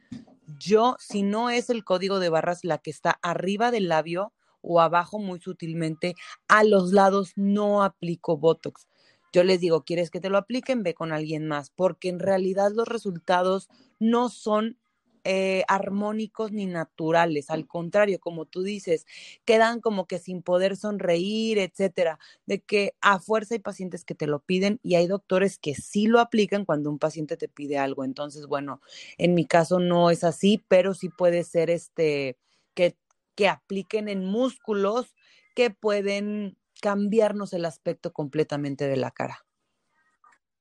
Yo, 0.57 0.97
si 0.99 1.23
no 1.23 1.51
es 1.51 1.69
el 1.69 1.85
código 1.85 2.21
de 2.21 2.31
barras 2.31 2.65
la 2.65 2.79
que 2.79 2.91
está 2.91 3.19
arriba 3.23 3.71
del 3.71 3.89
labio 3.89 4.33
o 4.63 4.81
abajo 4.81 5.19
muy 5.19 5.41
sutilmente, 5.41 6.15
a 6.49 6.65
los 6.65 6.93
lados 6.93 7.33
no 7.37 7.83
aplico 7.83 8.39
Botox. 8.39 8.89
Yo 9.31 9.45
les 9.45 9.61
digo, 9.61 9.85
¿quieres 9.85 10.11
que 10.11 10.21
te 10.21 10.31
lo 10.31 10.39
apliquen? 10.39 10.83
Ve 10.83 10.95
con 10.95 11.13
alguien 11.13 11.47
más, 11.47 11.71
porque 11.71 12.09
en 12.09 12.19
realidad 12.19 12.71
los 12.75 12.89
resultados 12.89 13.69
no 13.99 14.31
son 14.31 14.79
eh, 15.25 15.65
armónicos 15.69 16.53
ni 16.53 16.67
naturales, 16.67 17.51
al 17.51 17.67
contrario, 17.67 18.21
como 18.21 18.45
tú 18.47 18.63
dices, 18.63 19.07
quedan 19.45 19.81
como 19.81 20.07
que 20.07 20.19
sin 20.19 20.43
poder 20.43 20.77
sonreír, 20.77 21.59
etcétera, 21.59 22.19
de 22.47 22.61
que 22.61 22.95
a 23.01 23.19
fuerza 23.19 23.55
hay 23.55 23.61
pacientes 23.61 24.05
que 24.05 24.15
te 24.15 24.27
lo 24.27 24.41
piden 24.41 24.81
y 24.83 24.95
hay 24.95 25.07
doctores 25.07 25.59
que 25.59 25.75
sí 25.75 26.07
lo 26.07 26.21
aplican 26.21 26.65
cuando 26.65 26.91
un 26.91 26.99
paciente 26.99 27.37
te 27.37 27.49
pide 27.49 27.79
algo. 27.79 28.05
Entonces, 28.05 28.47
bueno, 28.47 28.81
en 29.17 29.35
mi 29.35 29.47
caso 29.47 29.79
no 29.81 30.11
es 30.11 30.25
así, 30.25 30.65
pero 30.69 30.95
sí 30.95 31.09
puede 31.09 31.45
ser 31.45 31.71
este 31.71 32.37
que, 32.75 32.97
que 33.35 33.49
apliquen 33.49 34.09
en 34.09 34.25
músculos 34.25 35.15
que 35.55 35.71
pueden 35.71 36.57
cambiarnos 36.81 37.53
el 37.53 37.65
aspecto 37.65 38.13
completamente 38.13 38.87
de 38.87 38.97
la 38.97 39.11
cara. 39.11 39.48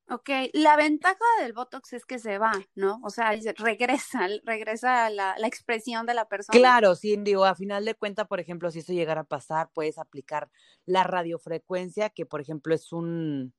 Ok, 0.10 0.30
la 0.54 0.78
ventaja 0.78 1.26
del 1.42 1.52
Botox 1.52 1.92
es 1.92 2.06
que 2.06 2.18
se 2.18 2.38
va, 2.38 2.54
¿no? 2.76 3.00
O 3.04 3.10
sea, 3.10 3.32
regresa, 3.58 4.28
regresa 4.46 5.10
la, 5.10 5.36
la 5.38 5.48
expresión 5.48 6.06
de 6.06 6.14
la 6.14 6.30
persona. 6.30 6.58
Claro, 6.58 6.96
sí, 6.96 7.18
digo, 7.18 7.44
a 7.44 7.56
final 7.56 7.84
de 7.84 7.94
cuentas, 7.94 8.26
por 8.28 8.40
ejemplo, 8.40 8.72
si 8.72 8.80
eso 8.80 8.94
llegara 8.94 9.22
a 9.22 9.26
pasar, 9.26 9.70
puedes 9.74 9.98
aplicar 9.98 10.50
la 10.86 11.04
radiofrecuencia, 11.04 12.10
que 12.10 12.26
por 12.26 12.40
ejemplo 12.40 12.74
es 12.74 12.94
un, 12.94 13.54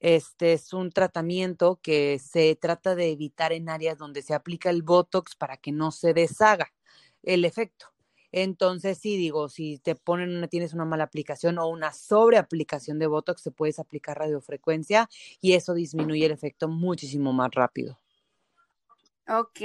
este 0.00 0.52
es 0.52 0.74
un 0.74 0.90
tratamiento 0.90 1.80
que 1.82 2.18
se 2.18 2.56
trata 2.56 2.94
de 2.94 3.10
evitar 3.10 3.52
en 3.52 3.70
áreas 3.70 3.96
donde 3.96 4.20
se 4.20 4.34
aplica 4.34 4.68
el 4.68 4.82
Botox 4.82 5.34
para 5.34 5.56
que 5.56 5.72
no 5.72 5.92
se 5.92 6.12
deshaga 6.12 6.72
el 7.22 7.46
efecto. 7.46 7.86
Entonces, 8.32 8.98
sí, 8.98 9.16
digo, 9.16 9.48
si 9.48 9.78
te 9.78 9.94
ponen 9.94 10.36
una, 10.36 10.48
tienes 10.48 10.72
una 10.72 10.84
mala 10.84 11.04
aplicación 11.04 11.58
o 11.58 11.66
una 11.66 11.92
sobreaplicación 11.92 12.98
de 12.98 13.06
Botox, 13.06 13.42
te 13.42 13.50
puedes 13.50 13.78
aplicar 13.78 14.18
radiofrecuencia 14.18 15.08
y 15.40 15.54
eso 15.54 15.74
disminuye 15.74 16.26
el 16.26 16.32
efecto 16.32 16.68
muchísimo 16.68 17.32
más 17.32 17.50
rápido. 17.52 17.98
Ok, 19.28 19.60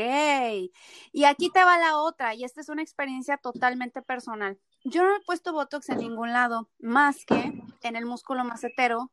y 1.11 1.23
aquí 1.23 1.49
te 1.49 1.63
va 1.63 1.79
la 1.79 1.97
otra, 1.97 2.35
y 2.35 2.43
esta 2.43 2.61
es 2.61 2.69
una 2.69 2.83
experiencia 2.83 3.37
totalmente 3.37 4.03
personal. 4.03 4.59
Yo 4.83 5.03
no 5.03 5.15
he 5.15 5.21
puesto 5.21 5.53
Botox 5.53 5.89
en 5.89 5.97
ningún 5.97 6.31
lado, 6.31 6.69
más 6.77 7.25
que 7.25 7.51
en 7.81 7.95
el 7.95 8.05
músculo 8.05 8.43
macetero, 8.43 9.11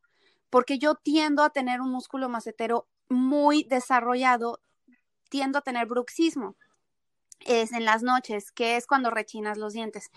porque 0.51 0.79
yo 0.79 0.95
tiendo 0.97 1.43
a 1.43 1.51
tener 1.51 1.81
un 1.81 1.91
músculo 1.91 2.29
macetero 2.29 2.87
muy 3.09 3.65
desarrollado, 3.65 4.61
tiendo 5.31 5.59
a 5.59 5.63
tener 5.63 5.87
bruxismo 5.87 6.57
es 7.47 7.73
en 7.73 7.85
las 7.85 8.03
noches, 8.03 8.53
que 8.53 8.77
es 8.77 8.87
cuando 8.87 9.11
rechinas 9.11 9.59
los 9.59 9.73
dientes. 9.73 10.11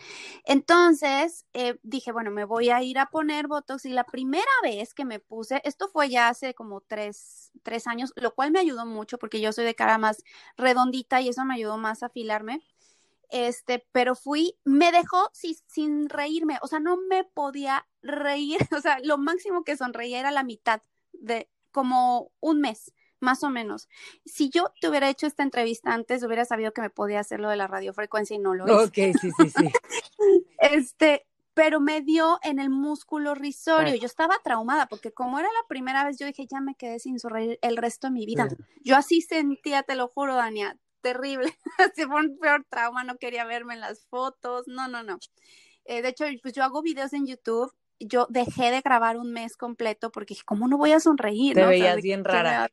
Entonces 0.45 1.45
eh, 1.53 1.79
dije, 1.83 2.11
bueno, 2.11 2.31
me 2.31 2.45
voy 2.45 2.69
a 2.69 2.81
ir 2.81 2.99
a 2.99 3.07
poner 3.07 3.47
Botox 3.47 3.85
y 3.85 3.89
la 3.89 4.03
primera 4.03 4.45
vez 4.63 4.93
que 4.93 5.05
me 5.05 5.19
puse, 5.19 5.61
esto 5.63 5.87
fue 5.87 6.09
ya 6.09 6.29
hace 6.29 6.53
como 6.53 6.81
tres, 6.81 7.51
tres 7.63 7.87
años, 7.87 8.13
lo 8.15 8.33
cual 8.33 8.51
me 8.51 8.59
ayudó 8.59 8.85
mucho 8.85 9.17
porque 9.17 9.41
yo 9.41 9.51
soy 9.51 9.65
de 9.65 9.75
cara 9.75 9.97
más 9.97 10.23
redondita 10.57 11.21
y 11.21 11.29
eso 11.29 11.45
me 11.45 11.55
ayudó 11.55 11.77
más 11.77 12.03
a 12.03 12.07
afilarme. 12.07 12.61
Este, 13.29 13.85
pero 13.91 14.15
fui, 14.15 14.57
me 14.63 14.91
dejó 14.91 15.29
sin 15.33 16.09
reírme, 16.09 16.59
o 16.61 16.67
sea, 16.67 16.79
no 16.79 16.97
me 16.97 17.23
podía 17.23 17.87
reír, 18.01 18.59
o 18.77 18.81
sea, 18.81 18.99
lo 19.03 19.17
máximo 19.17 19.63
que 19.63 19.77
sonreía 19.77 20.19
era 20.19 20.31
la 20.31 20.43
mitad 20.43 20.81
de 21.11 21.49
como 21.71 22.31
un 22.39 22.61
mes 22.61 22.93
más 23.25 23.43
o 23.43 23.49
menos. 23.49 23.89
Si 24.23 24.49
yo 24.49 24.71
te 24.79 24.87
hubiera 24.87 25.09
hecho 25.09 25.27
esta 25.27 25.43
entrevista 25.43 25.93
antes, 25.93 26.23
hubiera 26.23 26.45
sabido 26.45 26.71
que 26.71 26.81
me 26.81 26.89
podía 26.89 27.19
hacer 27.19 27.41
lo 27.41 27.49
de 27.49 27.57
la 27.57 27.67
radiofrecuencia 27.67 28.35
y 28.35 28.39
no 28.39 28.53
lo 28.53 28.65
hice. 28.65 29.09
Ok, 29.11 29.17
sí, 29.19 29.31
sí, 29.37 29.49
sí. 29.49 29.71
este, 30.59 31.25
pero 31.53 31.79
me 31.79 32.01
dio 32.01 32.37
en 32.43 32.59
el 32.59 32.69
músculo 32.69 33.33
risorio. 33.33 33.95
Yo 33.95 34.05
estaba 34.05 34.35
traumada 34.43 34.87
porque 34.87 35.11
como 35.11 35.39
era 35.39 35.47
la 35.47 35.67
primera 35.67 36.03
vez, 36.03 36.17
yo 36.19 36.27
dije, 36.27 36.45
ya 36.49 36.61
me 36.61 36.75
quedé 36.75 36.99
sin 36.99 37.19
sonreír 37.19 37.57
el 37.61 37.77
resto 37.77 38.07
de 38.07 38.11
mi 38.11 38.25
vida. 38.25 38.47
Yo 38.83 38.95
así 38.95 39.21
sentía, 39.21 39.83
te 39.83 39.95
lo 39.95 40.09
juro, 40.09 40.35
Dania, 40.35 40.77
terrible. 41.01 41.57
Así 41.77 42.03
fue 42.03 42.21
un 42.21 42.37
peor 42.39 42.65
trauma, 42.69 43.03
no 43.03 43.17
quería 43.17 43.45
verme 43.45 43.73
en 43.73 43.79
las 43.79 44.05
fotos. 44.07 44.67
No, 44.67 44.87
no, 44.87 45.03
no. 45.03 45.19
Eh, 45.85 46.01
de 46.01 46.09
hecho, 46.09 46.25
pues 46.41 46.53
yo 46.53 46.63
hago 46.63 46.81
videos 46.81 47.13
en 47.13 47.25
YouTube. 47.25 47.71
Yo 47.99 48.27
dejé 48.29 48.71
de 48.71 48.81
grabar 48.81 49.15
un 49.17 49.31
mes 49.31 49.55
completo 49.55 50.11
porque 50.11 50.35
¿cómo 50.45 50.67
no 50.67 50.77
voy 50.77 50.91
a 50.91 50.99
sonreír? 50.99 51.53
Te 51.55 51.65
veías 51.65 52.01
bien 52.01 52.25
rara 52.25 52.69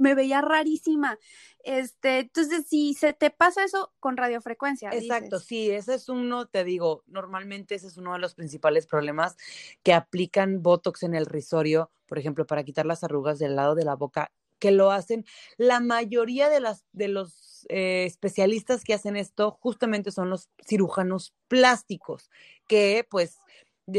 me 0.00 0.14
veía 0.14 0.40
rarísima. 0.40 1.18
Este, 1.62 2.20
entonces, 2.20 2.66
si 2.66 2.94
se 2.94 3.12
te 3.12 3.30
pasa 3.30 3.64
eso 3.64 3.92
con 4.00 4.16
radiofrecuencia. 4.16 4.90
Exacto, 4.90 5.38
sí, 5.38 5.70
ese 5.70 5.94
es 5.94 6.08
uno, 6.08 6.46
te 6.46 6.64
digo, 6.64 7.04
normalmente 7.06 7.74
ese 7.74 7.86
es 7.86 7.96
uno 7.98 8.14
de 8.14 8.18
los 8.18 8.34
principales 8.34 8.86
problemas 8.86 9.36
que 9.82 9.92
aplican 9.92 10.62
Botox 10.62 11.02
en 11.02 11.14
el 11.14 11.26
risorio, 11.26 11.90
por 12.06 12.18
ejemplo, 12.18 12.46
para 12.46 12.64
quitar 12.64 12.86
las 12.86 13.04
arrugas 13.04 13.38
del 13.38 13.56
lado 13.56 13.74
de 13.74 13.84
la 13.84 13.94
boca, 13.94 14.32
que 14.58 14.70
lo 14.70 14.90
hacen 14.90 15.24
la 15.56 15.80
mayoría 15.80 16.48
de 16.48 16.60
las 16.60 16.84
de 16.92 17.08
los 17.08 17.66
eh, 17.68 18.04
especialistas 18.06 18.84
que 18.84 18.94
hacen 18.94 19.16
esto 19.16 19.58
justamente 19.60 20.10
son 20.12 20.30
los 20.30 20.50
cirujanos 20.66 21.34
plásticos, 21.48 22.30
que 22.66 23.06
pues 23.10 23.38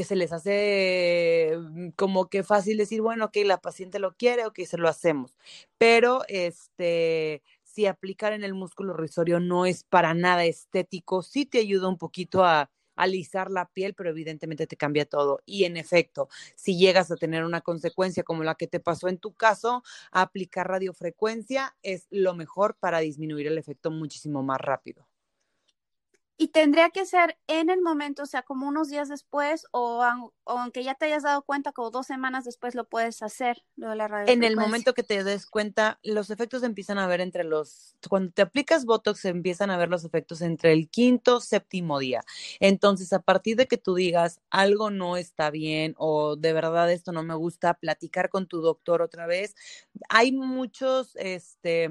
se 0.03 0.15
les 0.15 0.31
hace 0.33 1.57
mm, 1.57 1.89
como 1.91 2.29
que 2.29 2.43
fácil 2.43 2.77
decir, 2.77 3.01
bueno, 3.01 3.31
que 3.31 3.45
la 3.45 3.59
paciente 3.61 3.99
lo 3.99 4.15
quiere, 4.15 4.45
o 4.45 4.53
que 4.53 4.65
se 4.65 4.77
lo 4.77 4.87
hacemos. 4.89 5.37
Pero 5.77 6.23
este, 6.27 7.41
si 7.63 7.85
aplicar 7.85 8.33
en 8.33 8.43
el 8.43 8.53
músculo 8.53 8.93
risorio 8.95 9.39
no 9.39 9.65
es 9.65 9.83
para 9.83 10.13
nada 10.13 10.45
estético, 10.45 11.23
sí 11.23 11.45
te 11.45 11.59
ayuda 11.59 11.87
un 11.87 11.97
poquito 11.97 12.43
a 12.43 12.69
alisar 12.95 13.49
la 13.51 13.65
piel, 13.69 13.93
pero 13.95 14.09
evidentemente 14.09 14.67
te 14.67 14.77
cambia 14.77 15.05
todo. 15.05 15.41
Y 15.45 15.63
en 15.65 15.77
efecto, 15.77 16.29
si 16.55 16.77
llegas 16.77 17.09
a 17.11 17.15
tener 17.17 17.43
una 17.43 17.61
consecuencia 17.61 18.23
como 18.23 18.43
la 18.43 18.55
que 18.55 18.67
te 18.67 18.79
pasó 18.79 19.07
en 19.07 19.17
tu 19.17 19.33
caso, 19.33 19.83
aplicar 20.11 20.67
radiofrecuencia 20.67 21.75
es 21.83 22.07
lo 22.11 22.35
mejor 22.35 22.75
para 22.77 22.99
disminuir 22.99 23.47
el 23.47 23.57
efecto 23.57 23.91
muchísimo 23.91 24.43
más 24.43 24.59
rápido. 24.61 25.10
Y 26.41 26.47
tendría 26.47 26.89
que 26.89 27.05
ser 27.05 27.37
en 27.45 27.69
el 27.69 27.83
momento, 27.83 28.23
o 28.23 28.25
sea, 28.25 28.41
como 28.41 28.67
unos 28.67 28.89
días 28.89 29.09
después, 29.09 29.67
o, 29.69 30.03
aunque 30.47 30.83
ya 30.83 30.95
te 30.95 31.05
hayas 31.05 31.21
dado 31.21 31.43
cuenta, 31.43 31.71
como 31.71 31.91
dos 31.91 32.07
semanas 32.07 32.45
después 32.45 32.73
lo 32.73 32.89
puedes 32.89 33.21
hacer, 33.21 33.63
lo 33.75 33.91
de 33.91 33.95
la 33.95 34.07
radio. 34.07 34.33
En 34.33 34.43
el 34.43 34.57
momento 34.57 34.95
que 34.95 35.03
te 35.03 35.23
des 35.23 35.45
cuenta, 35.45 35.99
los 36.01 36.31
efectos 36.31 36.63
empiezan 36.63 36.97
a 36.97 37.05
ver 37.05 37.21
entre 37.21 37.43
los, 37.43 37.95
cuando 38.09 38.31
te 38.31 38.41
aplicas 38.41 38.85
Botox, 38.85 39.19
se 39.19 39.29
empiezan 39.29 39.69
a 39.69 39.77
ver 39.77 39.89
los 39.89 40.03
efectos 40.03 40.41
entre 40.41 40.73
el 40.73 40.89
quinto, 40.89 41.41
séptimo 41.41 41.99
día. 41.99 42.23
Entonces, 42.59 43.13
a 43.13 43.21
partir 43.21 43.55
de 43.55 43.67
que 43.67 43.77
tú 43.77 43.93
digas 43.93 44.41
algo 44.49 44.89
no 44.89 45.17
está 45.17 45.51
bien 45.51 45.93
o 45.99 46.37
de 46.37 46.53
verdad 46.53 46.91
esto 46.91 47.11
no 47.11 47.21
me 47.21 47.35
gusta, 47.35 47.75
platicar 47.75 48.29
con 48.29 48.47
tu 48.47 48.61
doctor 48.61 49.03
otra 49.03 49.27
vez. 49.27 49.53
Hay 50.09 50.31
muchos, 50.31 51.15
este, 51.17 51.87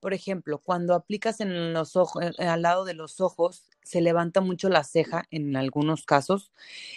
por 0.00 0.14
ejemplo, 0.14 0.58
cuando 0.58 0.94
aplicas 0.94 1.40
en 1.40 1.72
los 1.72 1.96
ojos, 1.96 2.22
eh, 2.38 2.46
al 2.46 2.62
lado 2.62 2.84
de 2.84 2.94
los 2.94 3.20
ojos, 3.20 3.64
se 3.82 4.00
levanta 4.00 4.40
mucho 4.40 4.68
la 4.68 4.84
ceja 4.84 5.24
en 5.30 5.56
algunos 5.56 6.04
casos 6.04 6.52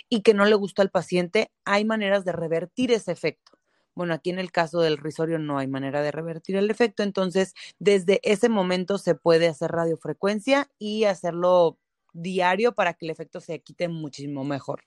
y 0.09 0.21
que 0.21 0.33
no 0.33 0.45
le 0.45 0.55
gusta 0.55 0.81
al 0.81 0.89
paciente, 0.89 1.51
hay 1.65 1.85
maneras 1.85 2.25
de 2.25 2.31
revertir 2.31 2.91
ese 2.91 3.11
efecto. 3.11 3.59
Bueno, 3.95 4.13
aquí 4.13 4.31
en 4.31 4.39
el 4.39 4.51
caso 4.51 4.81
del 4.81 4.97
risorio 4.97 5.37
no 5.39 5.59
hay 5.59 5.67
manera 5.67 6.01
de 6.01 6.11
revertir 6.11 6.55
el 6.55 6.71
efecto, 6.71 7.03
entonces 7.03 7.53
desde 7.79 8.19
ese 8.23 8.49
momento 8.49 8.97
se 8.97 9.15
puede 9.15 9.47
hacer 9.47 9.71
radiofrecuencia 9.71 10.69
y 10.79 11.03
hacerlo 11.03 11.77
diario 12.13 12.73
para 12.73 12.93
que 12.93 13.05
el 13.05 13.11
efecto 13.11 13.39
se 13.39 13.61
quite 13.61 13.87
muchísimo 13.89 14.43
mejor. 14.43 14.83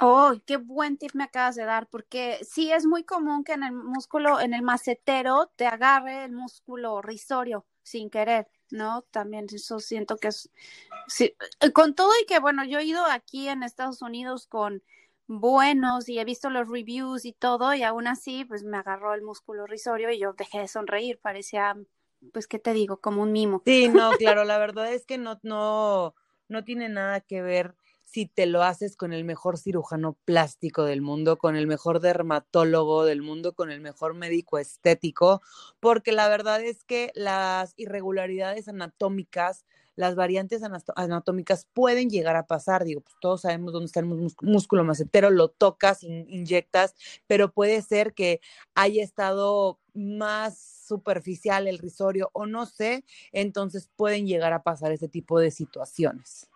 Oh, 0.00 0.34
qué 0.44 0.58
buen 0.58 0.98
tip 0.98 1.14
me 1.14 1.24
acabas 1.24 1.56
de 1.56 1.64
dar, 1.64 1.88
porque 1.88 2.38
sí 2.42 2.70
es 2.70 2.84
muy 2.84 3.04
común 3.04 3.44
que 3.44 3.52
en 3.52 3.62
el 3.62 3.72
músculo, 3.72 4.40
en 4.40 4.52
el 4.52 4.62
macetero, 4.62 5.50
te 5.56 5.66
agarre 5.66 6.24
el 6.24 6.32
músculo 6.32 7.00
risorio 7.00 7.64
sin 7.82 8.10
querer, 8.10 8.46
¿no? 8.70 9.02
También 9.10 9.46
eso 9.50 9.80
siento 9.80 10.18
que 10.18 10.28
es, 10.28 10.50
sí, 11.08 11.34
eh, 11.60 11.72
con 11.72 11.94
todo 11.94 12.10
y 12.22 12.26
que, 12.26 12.40
bueno, 12.40 12.62
yo 12.64 12.78
he 12.78 12.84
ido 12.84 13.06
aquí 13.06 13.48
en 13.48 13.62
Estados 13.62 14.02
Unidos 14.02 14.46
con 14.46 14.82
buenos 15.28 16.08
y 16.10 16.18
he 16.18 16.24
visto 16.24 16.50
los 16.50 16.68
reviews 16.68 17.24
y 17.24 17.32
todo, 17.32 17.72
y 17.72 17.82
aún 17.82 18.06
así, 18.06 18.44
pues 18.44 18.64
me 18.64 18.76
agarró 18.76 19.14
el 19.14 19.22
músculo 19.22 19.66
risorio 19.66 20.10
y 20.10 20.18
yo 20.18 20.34
dejé 20.34 20.58
de 20.58 20.68
sonreír, 20.68 21.18
parecía 21.20 21.74
pues, 22.32 22.46
¿qué 22.46 22.58
te 22.58 22.72
digo? 22.72 22.98
Como 23.00 23.22
un 23.22 23.32
mimo. 23.32 23.62
Sí, 23.64 23.88
no, 23.88 24.12
claro, 24.18 24.44
la 24.44 24.58
verdad 24.58 24.92
es 24.92 25.06
que 25.06 25.16
no, 25.16 25.38
no, 25.42 26.14
no 26.48 26.64
tiene 26.64 26.88
nada 26.88 27.20
que 27.20 27.40
ver 27.40 27.74
si 28.06 28.26
te 28.26 28.46
lo 28.46 28.62
haces 28.62 28.96
con 28.96 29.12
el 29.12 29.24
mejor 29.24 29.58
cirujano 29.58 30.16
plástico 30.24 30.84
del 30.84 31.02
mundo, 31.02 31.38
con 31.38 31.56
el 31.56 31.66
mejor 31.66 32.00
dermatólogo 32.00 33.04
del 33.04 33.20
mundo, 33.20 33.52
con 33.52 33.70
el 33.70 33.80
mejor 33.80 34.14
médico 34.14 34.58
estético, 34.58 35.42
porque 35.80 36.12
la 36.12 36.28
verdad 36.28 36.62
es 36.62 36.84
que 36.84 37.10
las 37.14 37.74
irregularidades 37.76 38.68
anatómicas, 38.68 39.66
las 39.96 40.14
variantes 40.14 40.62
anatómicas 40.94 41.66
pueden 41.72 42.08
llegar 42.08 42.36
a 42.36 42.46
pasar. 42.46 42.84
Digo, 42.84 43.00
pues 43.00 43.16
todos 43.20 43.40
sabemos 43.40 43.72
dónde 43.72 43.86
está 43.86 44.00
el 44.00 44.06
músculo 44.06 44.84
macetero, 44.84 45.30
lo 45.30 45.48
tocas, 45.48 46.04
inyectas, 46.04 46.94
pero 47.26 47.50
puede 47.52 47.82
ser 47.82 48.14
que 48.14 48.40
haya 48.74 49.02
estado 49.02 49.80
más 49.94 50.58
superficial 50.86 51.66
el 51.66 51.78
risorio 51.78 52.30
o 52.34 52.46
no 52.46 52.66
sé, 52.66 53.04
entonces 53.32 53.90
pueden 53.96 54.26
llegar 54.26 54.52
a 54.52 54.62
pasar 54.62 54.92
ese 54.92 55.08
tipo 55.08 55.40
de 55.40 55.50
situaciones. 55.50 56.48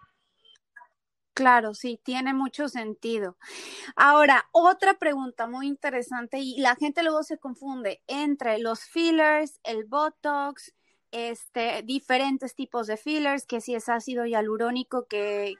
Claro, 1.34 1.74
sí, 1.74 2.00
tiene 2.02 2.34
mucho 2.34 2.68
sentido. 2.68 3.36
Ahora, 3.96 4.48
otra 4.52 4.94
pregunta 4.94 5.46
muy 5.46 5.68
interesante 5.68 6.38
y 6.38 6.58
la 6.58 6.74
gente 6.76 7.02
luego 7.02 7.22
se 7.22 7.38
confunde 7.38 8.02
entre 8.06 8.58
los 8.58 8.80
fillers, 8.80 9.60
el 9.62 9.84
Botox, 9.84 10.74
este, 11.12 11.82
diferentes 11.82 12.54
tipos 12.54 12.86
de 12.86 12.96
fillers, 12.96 13.46
que 13.46 13.60
si 13.60 13.74
es 13.74 13.88
ácido 13.88 14.26
hialurónico, 14.26 15.06
que, 15.06 15.54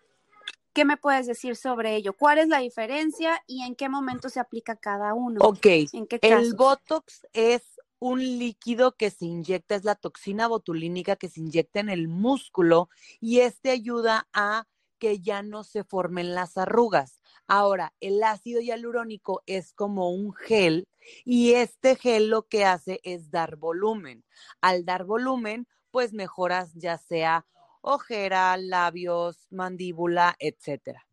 ¿qué 0.72 0.84
me 0.84 0.96
puedes 0.96 1.26
decir 1.26 1.56
sobre 1.56 1.96
ello? 1.96 2.14
¿Cuál 2.14 2.38
es 2.38 2.48
la 2.48 2.58
diferencia 2.58 3.42
y 3.46 3.62
en 3.62 3.74
qué 3.74 3.88
momento 3.88 4.28
se 4.28 4.40
aplica 4.40 4.76
cada 4.76 5.14
uno? 5.14 5.40
Ok, 5.42 5.66
¿En 5.92 6.06
qué 6.06 6.18
el 6.22 6.54
Botox 6.54 7.26
es 7.32 7.62
un 8.00 8.20
líquido 8.20 8.96
que 8.96 9.10
se 9.10 9.26
inyecta, 9.26 9.74
es 9.74 9.84
la 9.84 9.94
toxina 9.94 10.48
botulínica 10.48 11.16
que 11.16 11.28
se 11.28 11.40
inyecta 11.40 11.80
en 11.80 11.90
el 11.90 12.08
músculo 12.08 12.88
y 13.20 13.40
este 13.40 13.70
ayuda 13.70 14.26
a 14.32 14.66
que 15.00 15.18
ya 15.18 15.42
no 15.42 15.64
se 15.64 15.82
formen 15.82 16.36
las 16.36 16.56
arrugas. 16.56 17.20
Ahora, 17.48 17.92
el 17.98 18.22
ácido 18.22 18.60
hialurónico 18.60 19.42
es 19.46 19.72
como 19.72 20.10
un 20.10 20.32
gel 20.32 20.86
y 21.24 21.54
este 21.54 21.96
gel 21.96 22.28
lo 22.28 22.42
que 22.42 22.64
hace 22.64 23.00
es 23.02 23.32
dar 23.32 23.56
volumen. 23.56 24.24
Al 24.60 24.84
dar 24.84 25.04
volumen, 25.04 25.66
pues 25.90 26.12
mejoras 26.12 26.74
ya 26.74 26.98
sea 26.98 27.46
ojera, 27.80 28.56
labios, 28.56 29.48
mandíbula, 29.50 30.36
etcétera. 30.38 31.06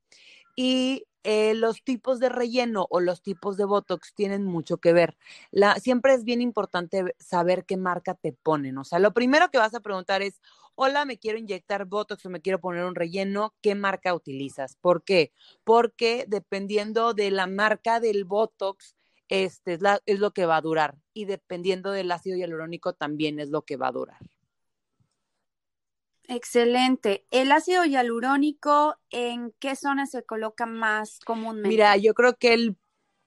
Y 0.55 1.05
eh, 1.29 1.55
los 1.55 1.83
tipos 1.83 2.21
de 2.21 2.29
relleno 2.29 2.87
o 2.89 3.01
los 3.01 3.21
tipos 3.21 3.57
de 3.57 3.65
Botox 3.65 4.13
tienen 4.13 4.45
mucho 4.45 4.77
que 4.77 4.93
ver. 4.93 5.17
La, 5.51 5.75
siempre 5.75 6.13
es 6.13 6.23
bien 6.23 6.41
importante 6.41 7.03
saber 7.19 7.65
qué 7.65 7.75
marca 7.75 8.13
te 8.13 8.31
ponen. 8.31 8.77
O 8.77 8.85
sea, 8.85 8.99
lo 8.99 9.13
primero 9.13 9.51
que 9.51 9.57
vas 9.57 9.73
a 9.73 9.81
preguntar 9.81 10.21
es, 10.21 10.41
hola, 10.75 11.03
me 11.03 11.17
quiero 11.19 11.37
inyectar 11.37 11.83
Botox 11.83 12.25
o 12.25 12.29
me 12.29 12.39
quiero 12.39 12.61
poner 12.61 12.85
un 12.85 12.95
relleno, 12.95 13.53
¿qué 13.61 13.75
marca 13.75 14.13
utilizas? 14.13 14.77
¿Por 14.77 15.03
qué? 15.03 15.33
Porque 15.65 16.23
dependiendo 16.29 17.13
de 17.13 17.29
la 17.29 17.45
marca 17.45 17.99
del 17.99 18.23
Botox, 18.23 18.95
este 19.27 19.73
es, 19.73 19.81
es 20.05 20.19
lo 20.19 20.31
que 20.31 20.45
va 20.45 20.55
a 20.55 20.61
durar. 20.61 20.95
Y 21.13 21.25
dependiendo 21.25 21.91
del 21.91 22.09
ácido 22.09 22.37
hialurónico 22.37 22.93
también 22.93 23.41
es 23.41 23.49
lo 23.49 23.63
que 23.63 23.75
va 23.75 23.89
a 23.89 23.91
durar. 23.91 24.19
Excelente. 26.27 27.25
¿El 27.31 27.51
ácido 27.53 27.85
hialurónico 27.85 28.97
en 29.09 29.53
qué 29.59 29.75
zona 29.75 30.05
se 30.07 30.23
coloca 30.23 30.65
más 30.65 31.19
comúnmente? 31.25 31.69
Mira, 31.69 31.95
yo 31.95 32.13
creo 32.13 32.37
que 32.37 32.53
el, 32.53 32.77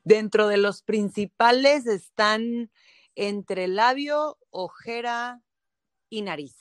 dentro 0.05 0.49
de 0.49 0.59
los 0.59 0.83
principales 0.83 1.87
están 1.87 2.71
entre 3.15 3.69
labio, 3.69 4.39
ojera 4.51 5.41
y 6.11 6.23
nariz. 6.23 6.57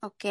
Ok, 0.00 0.24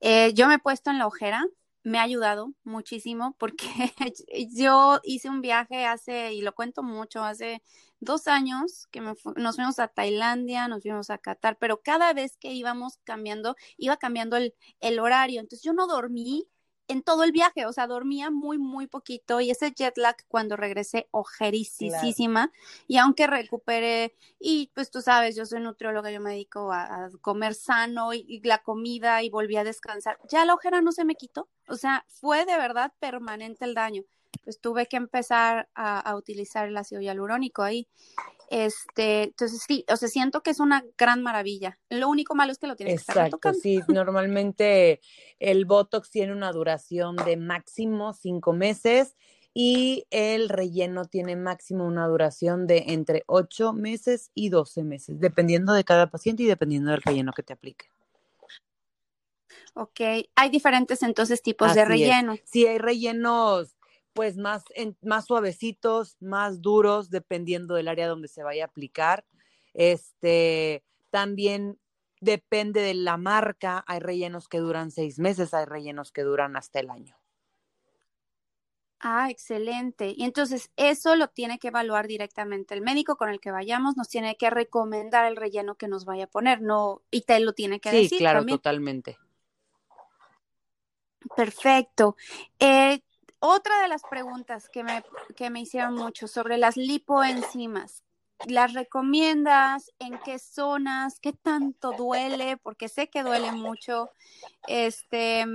eh, 0.00 0.32
yo 0.34 0.48
me 0.48 0.54
he 0.54 0.58
puesto 0.58 0.90
en 0.90 0.98
la 0.98 1.06
ojera, 1.06 1.46
me 1.84 1.98
ha 1.98 2.02
ayudado 2.02 2.52
muchísimo 2.64 3.36
porque 3.38 3.68
yo 4.50 5.00
hice 5.04 5.28
un 5.28 5.42
viaje 5.42 5.86
hace, 5.86 6.32
y 6.32 6.40
lo 6.40 6.54
cuento 6.54 6.82
mucho, 6.82 7.22
hace 7.22 7.62
dos 8.00 8.28
años 8.28 8.86
que 8.90 9.00
nos 9.00 9.20
fuimos 9.20 9.78
a 9.78 9.88
Tailandia, 9.88 10.68
nos 10.68 10.82
fuimos 10.82 11.10
a 11.10 11.18
Qatar, 11.18 11.56
pero 11.58 11.80
cada 11.82 12.12
vez 12.12 12.36
que 12.36 12.52
íbamos 12.52 12.98
cambiando, 13.04 13.56
iba 13.76 13.96
cambiando 13.96 14.36
el, 14.36 14.54
el 14.80 14.98
horario, 14.98 15.40
entonces 15.40 15.64
yo 15.64 15.72
no 15.72 15.86
dormí 15.86 16.48
en 16.88 17.02
todo 17.02 17.24
el 17.24 17.32
viaje, 17.32 17.66
o 17.66 17.72
sea, 17.72 17.86
dormía 17.86 18.30
muy, 18.30 18.58
muy 18.58 18.86
poquito 18.86 19.40
y 19.40 19.50
ese 19.50 19.72
jet 19.72 19.96
lag 19.98 20.16
cuando 20.28 20.56
regresé 20.56 21.08
ojerísima. 21.10 22.52
Y 22.86 22.98
aunque 22.98 23.26
recuperé 23.26 24.14
y 24.38 24.70
pues 24.74 24.90
tú 24.90 25.02
sabes, 25.02 25.36
yo 25.36 25.46
soy 25.46 25.60
nutrióloga, 25.60 26.10
yo 26.10 26.20
me 26.20 26.30
dedico 26.30 26.72
a, 26.72 27.08
comer 27.20 27.54
sano 27.54 28.14
y, 28.14 28.40
la 28.44 28.62
comida 28.62 29.22
y 29.22 29.30
volví 29.30 29.56
a 29.56 29.64
descansar, 29.64 30.18
ya 30.28 30.44
la 30.44 30.54
ojera 30.54 30.80
no 30.80 30.92
se 30.92 31.04
me 31.04 31.16
quitó, 31.16 31.48
o 31.68 31.76
sea, 31.76 32.04
fue 32.08 32.44
de 32.44 32.56
verdad 32.56 32.92
permanente 33.00 33.64
el 33.64 33.74
daño, 33.74 34.02
pues 34.44 34.60
tuve 34.60 34.86
que 34.86 34.96
empezar 34.96 35.68
a, 35.74 36.00
a 36.00 36.16
utilizar 36.16 36.68
el 36.68 36.76
ácido 36.76 37.00
hialurónico 37.00 37.62
ahí 37.62 37.88
este, 38.48 39.24
entonces 39.24 39.64
sí, 39.66 39.84
o 39.88 39.96
sea, 39.96 40.08
siento 40.08 40.42
que 40.42 40.50
es 40.50 40.60
una 40.60 40.84
gran 40.96 41.22
maravilla. 41.22 41.78
Lo 41.90 42.08
único 42.08 42.34
malo 42.34 42.52
es 42.52 42.58
que 42.58 42.66
lo 42.66 42.76
tienes 42.76 43.04
que 43.04 43.12
estar 43.12 43.30
tocando. 43.30 43.58
Sí, 43.58 43.80
normalmente 43.88 45.00
el 45.38 45.64
Botox 45.64 46.10
tiene 46.10 46.32
una 46.32 46.52
duración 46.52 47.16
de 47.16 47.36
máximo 47.36 48.12
cinco 48.12 48.52
meses 48.52 49.16
y 49.52 50.06
el 50.10 50.48
relleno 50.48 51.06
tiene 51.06 51.34
máximo 51.34 51.86
una 51.86 52.06
duración 52.06 52.66
de 52.66 52.84
entre 52.88 53.24
ocho 53.26 53.72
meses 53.72 54.30
y 54.34 54.50
doce 54.50 54.84
meses, 54.84 55.18
dependiendo 55.18 55.72
de 55.72 55.84
cada 55.84 56.10
paciente 56.10 56.42
y 56.42 56.46
dependiendo 56.46 56.90
del 56.90 57.02
relleno 57.02 57.32
que 57.32 57.42
te 57.42 57.52
aplique. 57.52 57.86
Ok, 59.74 60.00
hay 60.34 60.50
diferentes 60.50 61.02
entonces 61.02 61.42
tipos 61.42 61.74
de 61.74 61.84
relleno. 61.84 62.36
Sí, 62.44 62.66
hay 62.66 62.78
rellenos 62.78 63.75
pues 64.16 64.38
más, 64.38 64.64
más 65.02 65.26
suavecitos, 65.26 66.16
más 66.20 66.62
duros, 66.62 67.10
dependiendo 67.10 67.74
del 67.74 67.86
área 67.86 68.08
donde 68.08 68.28
se 68.28 68.42
vaya 68.42 68.64
a 68.64 68.66
aplicar. 68.66 69.26
Este, 69.74 70.82
también 71.10 71.78
depende 72.22 72.80
de 72.80 72.94
la 72.94 73.18
marca. 73.18 73.84
Hay 73.86 74.00
rellenos 74.00 74.48
que 74.48 74.58
duran 74.58 74.90
seis 74.90 75.18
meses, 75.18 75.52
hay 75.52 75.66
rellenos 75.66 76.12
que 76.12 76.22
duran 76.22 76.56
hasta 76.56 76.80
el 76.80 76.88
año. 76.88 77.14
Ah, 79.00 79.28
excelente. 79.30 80.14
Y 80.16 80.24
entonces 80.24 80.70
eso 80.76 81.14
lo 81.14 81.28
tiene 81.28 81.58
que 81.58 81.68
evaluar 81.68 82.06
directamente 82.06 82.74
el 82.74 82.80
médico 82.80 83.16
con 83.16 83.28
el 83.28 83.38
que 83.38 83.50
vayamos, 83.50 83.98
nos 83.98 84.08
tiene 84.08 84.38
que 84.38 84.48
recomendar 84.48 85.26
el 85.26 85.36
relleno 85.36 85.74
que 85.74 85.88
nos 85.88 86.06
vaya 86.06 86.24
a 86.24 86.28
poner, 86.28 86.62
no, 86.62 87.02
y 87.10 87.20
te 87.20 87.38
lo 87.40 87.52
tiene 87.52 87.80
que 87.80 87.90
decir. 87.90 88.08
Sí, 88.08 88.18
claro, 88.18 88.46
totalmente. 88.46 89.18
Perfecto. 91.34 92.16
Eh, 92.58 93.02
otra 93.46 93.80
de 93.82 93.88
las 93.88 94.02
preguntas 94.02 94.68
que 94.68 94.82
me, 94.82 95.04
que 95.36 95.50
me 95.50 95.60
hicieron 95.60 95.94
mucho 95.94 96.28
sobre 96.28 96.58
las 96.58 96.76
lipoenzimas. 96.76 98.02
¿Las 98.44 98.74
recomiendas? 98.74 99.90
¿En 99.98 100.18
qué 100.18 100.38
zonas? 100.38 101.18
¿Qué 101.20 101.32
tanto 101.32 101.92
duele? 101.92 102.58
Porque 102.58 102.88
sé 102.88 103.08
que 103.08 103.22
duele 103.22 103.50
mucho. 103.50 104.10
Este, 104.68 105.46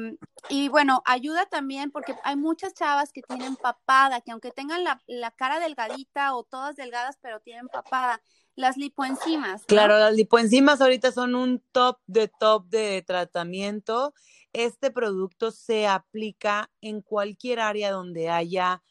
y 0.49 0.67
bueno, 0.69 1.03
ayuda 1.05 1.45
también 1.45 1.91
porque 1.91 2.15
hay 2.23 2.35
muchas 2.35 2.73
chavas 2.73 3.11
que 3.13 3.21
tienen 3.21 3.55
papada, 3.55 4.21
que 4.21 4.31
aunque 4.31 4.49
tengan 4.49 4.83
la, 4.83 4.99
la 5.05 5.29
cara 5.29 5.59
delgadita 5.59 6.35
o 6.35 6.43
todas 6.43 6.75
delgadas, 6.75 7.19
pero 7.21 7.39
tienen 7.39 7.67
papada 7.67 8.19
las 8.55 8.77
lipoenzimas. 8.77 9.63
Claro, 9.65 9.97
las 9.97 10.15
lipoenzimas 10.15 10.81
ahorita 10.81 11.11
son 11.11 11.35
un 11.35 11.63
top 11.71 11.99
de 12.07 12.27
top 12.27 12.65
de 12.67 13.03
tratamiento. 13.03 14.13
Este 14.53 14.91
producto 14.91 15.51
se 15.51 15.87
aplica 15.87 16.69
en 16.81 17.01
cualquier 17.01 17.59
área 17.59 17.91
donde 17.91 18.29
haya 18.29 18.81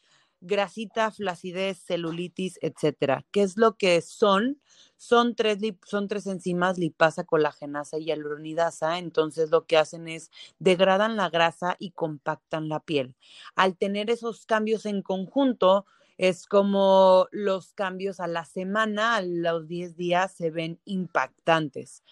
grasita, 0.41 1.11
flacidez, 1.11 1.77
celulitis, 1.83 2.57
etcétera. 2.61 3.25
¿Qué 3.31 3.43
es 3.43 3.57
lo 3.57 3.77
que 3.77 4.01
son? 4.01 4.59
Son 4.97 5.35
tres, 5.35 5.59
son 5.85 6.07
tres 6.07 6.25
enzimas, 6.25 6.79
lipasa, 6.79 7.23
colagenasa 7.23 7.99
y 7.99 8.05
hialuronidasa. 8.05 8.97
Entonces 8.97 9.51
lo 9.51 9.65
que 9.65 9.77
hacen 9.77 10.07
es 10.07 10.31
degradan 10.59 11.15
la 11.15 11.29
grasa 11.29 11.75
y 11.79 11.91
compactan 11.91 12.69
la 12.69 12.79
piel. 12.79 13.15
Al 13.55 13.77
tener 13.77 14.09
esos 14.09 14.45
cambios 14.47 14.85
en 14.87 15.03
conjunto, 15.03 15.85
es 16.17 16.45
como 16.45 17.27
los 17.31 17.73
cambios 17.73 18.19
a 18.19 18.27
la 18.27 18.45
semana, 18.45 19.15
a 19.15 19.21
los 19.21 19.67
10 19.67 19.95
días 19.95 20.31
se 20.33 20.49
ven 20.49 20.79
impactantes. 20.85 22.03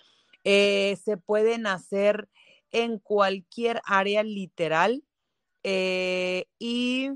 Eh, 0.43 0.97
se 1.03 1.17
pueden 1.17 1.67
hacer 1.67 2.29
en 2.71 2.99
cualquier 2.99 3.81
área 3.85 4.23
literal 4.23 5.03
eh, 5.63 6.45
y 6.57 7.11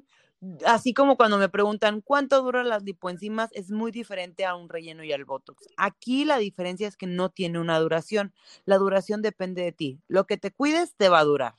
así 0.66 0.94
como 0.94 1.16
cuando 1.16 1.38
me 1.38 1.50
preguntan 1.50 2.02
cuánto 2.02 2.42
duran 2.42 2.70
las 2.70 2.84
lipoenzimas, 2.84 3.50
es 3.54 3.72
muy 3.72 3.92
diferente 3.92 4.46
a 4.46 4.56
un 4.56 4.70
relleno 4.70 5.04
y 5.04 5.14
al 5.14 5.26
botox. 5.26 5.68
Aquí 5.78 6.26
la 6.26 6.38
diferencia 6.38 6.88
es 6.88 6.98
que 6.98 7.08
no 7.08 7.30
tiene 7.30 7.60
una 7.60 7.80
duración. 7.80 8.34
La 8.66 8.78
duración 8.78 9.22
depende 9.22 9.64
de 9.64 9.72
ti. 9.72 10.00
Lo 10.08 10.26
que 10.26 10.38
te 10.38 10.52
cuides 10.52 10.96
te 10.96 11.10
va 11.10 11.20
a 11.20 11.24
durar. 11.24 11.56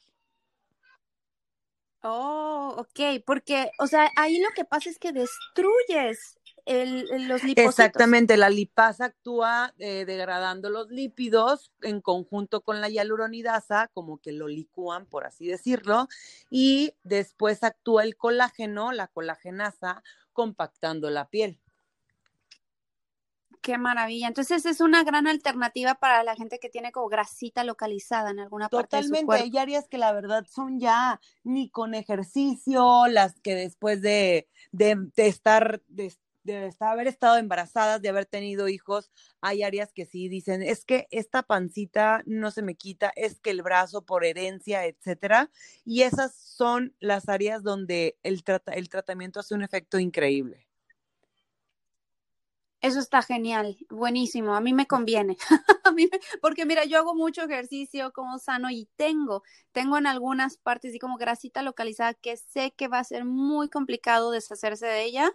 Oh, 2.02 2.74
ok, 2.76 3.22
porque, 3.24 3.70
o 3.78 3.86
sea, 3.86 4.10
ahí 4.16 4.38
lo 4.38 4.50
que 4.54 4.66
pasa 4.66 4.90
es 4.90 4.98
que 4.98 5.12
destruyes 5.12 6.38
los 6.66 7.42
lipocitos. 7.44 7.64
Exactamente, 7.64 8.36
la 8.36 8.50
lipasa 8.50 9.06
actúa 9.06 9.74
eh, 9.78 10.04
degradando 10.06 10.70
los 10.70 10.90
lípidos 10.90 11.72
en 11.82 12.00
conjunto 12.00 12.62
con 12.62 12.80
la 12.80 12.88
hialuronidasa, 12.88 13.90
como 13.92 14.18
que 14.18 14.32
lo 14.32 14.48
licúan, 14.48 15.06
por 15.06 15.26
así 15.26 15.46
decirlo, 15.46 16.08
y 16.50 16.94
después 17.02 17.62
actúa 17.62 18.04
el 18.04 18.16
colágeno, 18.16 18.92
la 18.92 19.08
colagenasa, 19.08 20.02
compactando 20.32 21.10
la 21.10 21.28
piel. 21.28 21.60
Qué 23.64 23.78
maravilla. 23.78 24.28
Entonces 24.28 24.66
es 24.66 24.82
una 24.82 25.04
gran 25.04 25.26
alternativa 25.26 25.94
para 25.94 26.22
la 26.22 26.36
gente 26.36 26.58
que 26.58 26.68
tiene 26.68 26.92
como 26.92 27.08
grasita 27.08 27.64
localizada 27.64 28.30
en 28.30 28.38
alguna 28.38 28.68
parte 28.68 28.98
de 28.98 29.04
su 29.04 29.08
cuerpo. 29.08 29.32
Hay 29.32 29.56
áreas 29.56 29.88
que 29.88 29.96
la 29.96 30.12
verdad 30.12 30.44
son 30.46 30.78
ya 30.78 31.18
ni 31.44 31.70
con 31.70 31.94
ejercicio, 31.94 33.06
las 33.06 33.40
que 33.40 33.54
después 33.54 34.02
de, 34.02 34.50
de, 34.70 35.10
estar, 35.16 35.80
de, 35.88 36.12
haber 36.80 37.06
estado 37.06 37.36
embarazadas, 37.36 38.02
de 38.02 38.08
haber 38.08 38.26
tenido 38.26 38.68
hijos, 38.68 39.10
hay 39.40 39.62
áreas 39.62 39.92
que 39.92 40.04
sí 40.04 40.28
dicen, 40.28 40.62
es 40.62 40.84
que 40.84 41.06
esta 41.10 41.42
pancita 41.42 42.22
no 42.26 42.50
se 42.50 42.62
me 42.62 42.74
quita, 42.74 43.12
es 43.16 43.40
que 43.40 43.50
el 43.50 43.62
brazo 43.62 44.04
por 44.04 44.24
herencia, 44.24 44.86
etcétera. 44.86 45.50
Y 45.84 46.02
esas 46.02 46.34
son 46.34 46.94
las 47.00 47.28
áreas 47.28 47.62
donde 47.62 48.18
el, 48.22 48.42
el 48.72 48.88
tratamiento 48.88 49.40
hace 49.40 49.54
un 49.54 49.62
efecto 49.62 49.98
increíble. 49.98 50.68
Eso 52.84 53.00
está 53.00 53.22
genial, 53.22 53.78
buenísimo, 53.88 54.54
a 54.54 54.60
mí 54.60 54.74
me 54.74 54.86
conviene, 54.86 55.38
porque 56.42 56.66
mira, 56.66 56.84
yo 56.84 56.98
hago 56.98 57.14
mucho 57.14 57.40
ejercicio 57.40 58.12
como 58.12 58.38
sano 58.38 58.70
y 58.70 58.90
tengo, 58.96 59.42
tengo 59.72 59.96
en 59.96 60.06
algunas 60.06 60.58
partes 60.58 60.94
y 60.94 60.98
como 60.98 61.16
grasita 61.16 61.62
localizada 61.62 62.12
que 62.12 62.36
sé 62.36 62.74
que 62.76 62.88
va 62.88 62.98
a 62.98 63.04
ser 63.04 63.24
muy 63.24 63.70
complicado 63.70 64.30
deshacerse 64.30 64.84
de 64.84 65.02
ella, 65.02 65.32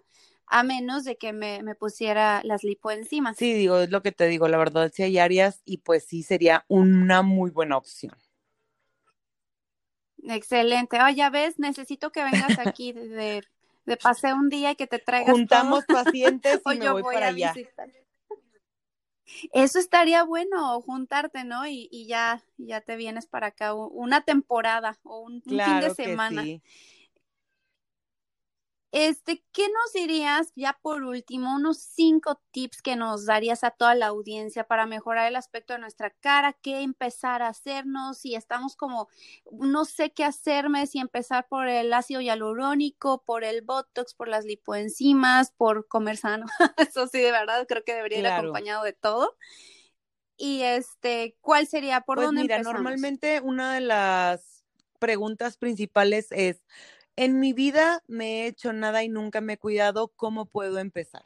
a 0.50 0.64
menos 0.64 1.04
de 1.04 1.16
que 1.18 1.32
me, 1.32 1.62
me 1.62 1.76
pusiera 1.76 2.42
las 2.44 2.64
lipoenzimas. 2.64 3.38
Sí, 3.38 3.54
digo, 3.54 3.80
es 3.80 3.92
lo 3.92 4.02
que 4.02 4.12
te 4.12 4.28
digo, 4.28 4.48
la 4.48 4.58
verdad, 4.58 4.92
si 4.94 5.04
hay 5.04 5.20
áreas 5.20 5.62
y 5.64 5.78
pues 5.78 6.06
sí 6.06 6.24
sería 6.24 6.66
una 6.68 7.22
muy 7.22 7.52
buena 7.52 7.78
opción. 7.78 8.14
Excelente. 10.24 10.98
Oh, 11.02 11.10
ya 11.10 11.30
ves, 11.30 11.60
necesito 11.60 12.12
que 12.12 12.24
vengas 12.24 12.58
aquí 12.60 12.92
de, 12.92 13.44
de 13.86 13.98
paseo 13.98 14.36
un 14.36 14.50
día 14.50 14.72
y 14.72 14.76
que 14.76 14.88
te 14.88 15.00
traigas 15.00 15.32
Juntamos 15.32 15.86
pacientes 15.86 16.62
y 16.66 16.78
me 16.80 16.92
voy, 16.92 17.04
para 17.04 17.28
allá. 17.28 17.54
Eso 19.54 19.78
estaría 19.78 20.24
bueno, 20.24 20.82
juntarte, 20.82 21.44
¿no? 21.44 21.68
Y, 21.68 22.08
ya, 22.08 22.44
ya 22.58 22.82
te 22.82 22.96
vienes 22.96 23.28
para 23.28 23.48
acá 23.48 23.76
una 23.76 24.22
temporada 24.22 24.98
o 25.04 25.20
un, 25.20 25.44
fin 25.44 25.58
de 25.58 25.94
semana. 25.94 26.44
Este, 28.91 29.43
¿qué 29.52 29.67
nos 29.67 29.93
dirías 29.93 30.52
ya 30.56 30.80
por 30.82 31.04
último, 31.04 31.54
unos 31.56 31.78
cinco 31.78 32.41
tips 32.49 32.82
que 32.82 32.95
nos 32.95 33.28
darías 33.28 33.63
a 33.63 33.69
toda 33.69 33.93
la 33.93 34.08
audiencia 34.08 34.63
para 34.63 34.88
mejorar 34.88 35.28
el 35.28 35.36
aspecto 35.36 35.73
de 35.73 35.80
nuestra 35.80 36.10
cara? 36.10 36.54
¿Qué 36.54 36.82
empezar 36.82 37.43
a 37.43 37.49
hacernos? 37.49 38.17
Si 38.17 38.34
estamos 38.34 38.75
como, 38.75 39.08
no 39.52 39.86
sé 39.86 40.12
qué 40.12 40.23
hacerme, 40.23 40.88
si 40.88 40.97
empezar 40.97 41.47
por 41.47 41.67
el 41.67 41.93
ácido 41.93 42.21
hialurónico, 42.21 43.23
por 43.23 43.43
el 43.43 43.62
botox, 43.62 44.15
por 44.15 44.28
las 44.28 44.43
lipoenzimas, 44.45 45.52
por 45.52 45.88
comer 45.88 46.17
sano. 46.17 46.47
Eso 46.78 47.08
sí, 47.08 47.19
de 47.19 47.32
verdad, 47.32 47.67
creo 47.67 47.84
que 47.84 47.93
debería 47.93 48.19
ir 48.19 48.28
acompañado 48.28 48.84
de 48.84 48.93
todo. 48.93 49.38
Y 50.36 50.63
este, 50.63 51.38
¿cuál 51.41 51.67
sería? 51.67 52.02
¿Por 52.02 52.15
pues 52.15 52.28
dónde 52.28 52.41
mira, 52.41 52.63
Normalmente 52.63 53.39
una 53.41 53.75
de 53.75 53.82
las 53.82 54.63
preguntas 54.97 55.58
principales 55.58 56.28
es 56.32 56.63
en 57.19 57.38
mi 57.38 57.51
vida 57.51 58.01
me 58.08 58.43
he 58.43 58.47
hecho 58.47 58.71
nada 58.71 59.03
y 59.03 59.10
nunca 59.10 59.41
me 59.41 59.53
he 59.53 59.58
cuidado, 59.58 60.13
¿cómo 60.15 60.45
puedo 60.45 60.79
empezar? 60.79 61.23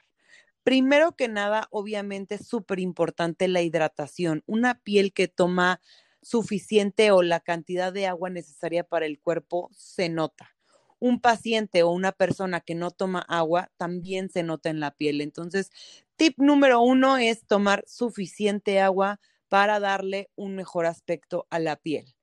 Primero 0.63 1.15
que 1.15 1.27
nada, 1.27 1.67
obviamente 1.69 2.33
es 2.33 2.47
súper 2.47 2.79
importante 2.79 3.47
la 3.47 3.61
hidratación. 3.61 4.41
Una 4.47 4.81
piel 4.81 5.13
que 5.13 5.27
toma 5.27 5.81
suficiente 6.19 7.11
o 7.11 7.21
la 7.21 7.41
cantidad 7.41 7.93
de 7.93 8.07
agua 8.07 8.31
necesaria 8.31 8.83
para 8.83 9.05
el 9.05 9.19
cuerpo 9.19 9.69
se 9.71 10.09
nota. 10.09 10.55
Un 10.97 11.21
paciente 11.21 11.83
o 11.83 11.91
una 11.91 12.11
persona 12.11 12.59
que 12.59 12.73
no 12.73 12.89
toma 12.89 13.19
agua 13.19 13.69
también 13.77 14.31
se 14.31 14.41
nota 14.41 14.71
en 14.71 14.79
la 14.79 14.95
piel. 14.95 15.21
Entonces, 15.21 15.69
tip 16.15 16.39
número 16.39 16.81
uno 16.81 17.17
es 17.17 17.45
tomar 17.45 17.83
suficiente 17.85 18.81
agua 18.81 19.19
para 19.47 19.79
darle 19.79 20.31
un 20.35 20.55
mejor 20.55 20.87
aspecto 20.87 21.45
a 21.51 21.59
la 21.59 21.75
piel. 21.75 22.15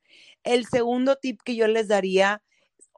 El 0.43 0.67
segundo 0.67 1.15
tip 1.15 1.41
que 1.45 1.55
yo 1.55 1.69
les 1.69 1.87
daría 1.87 2.43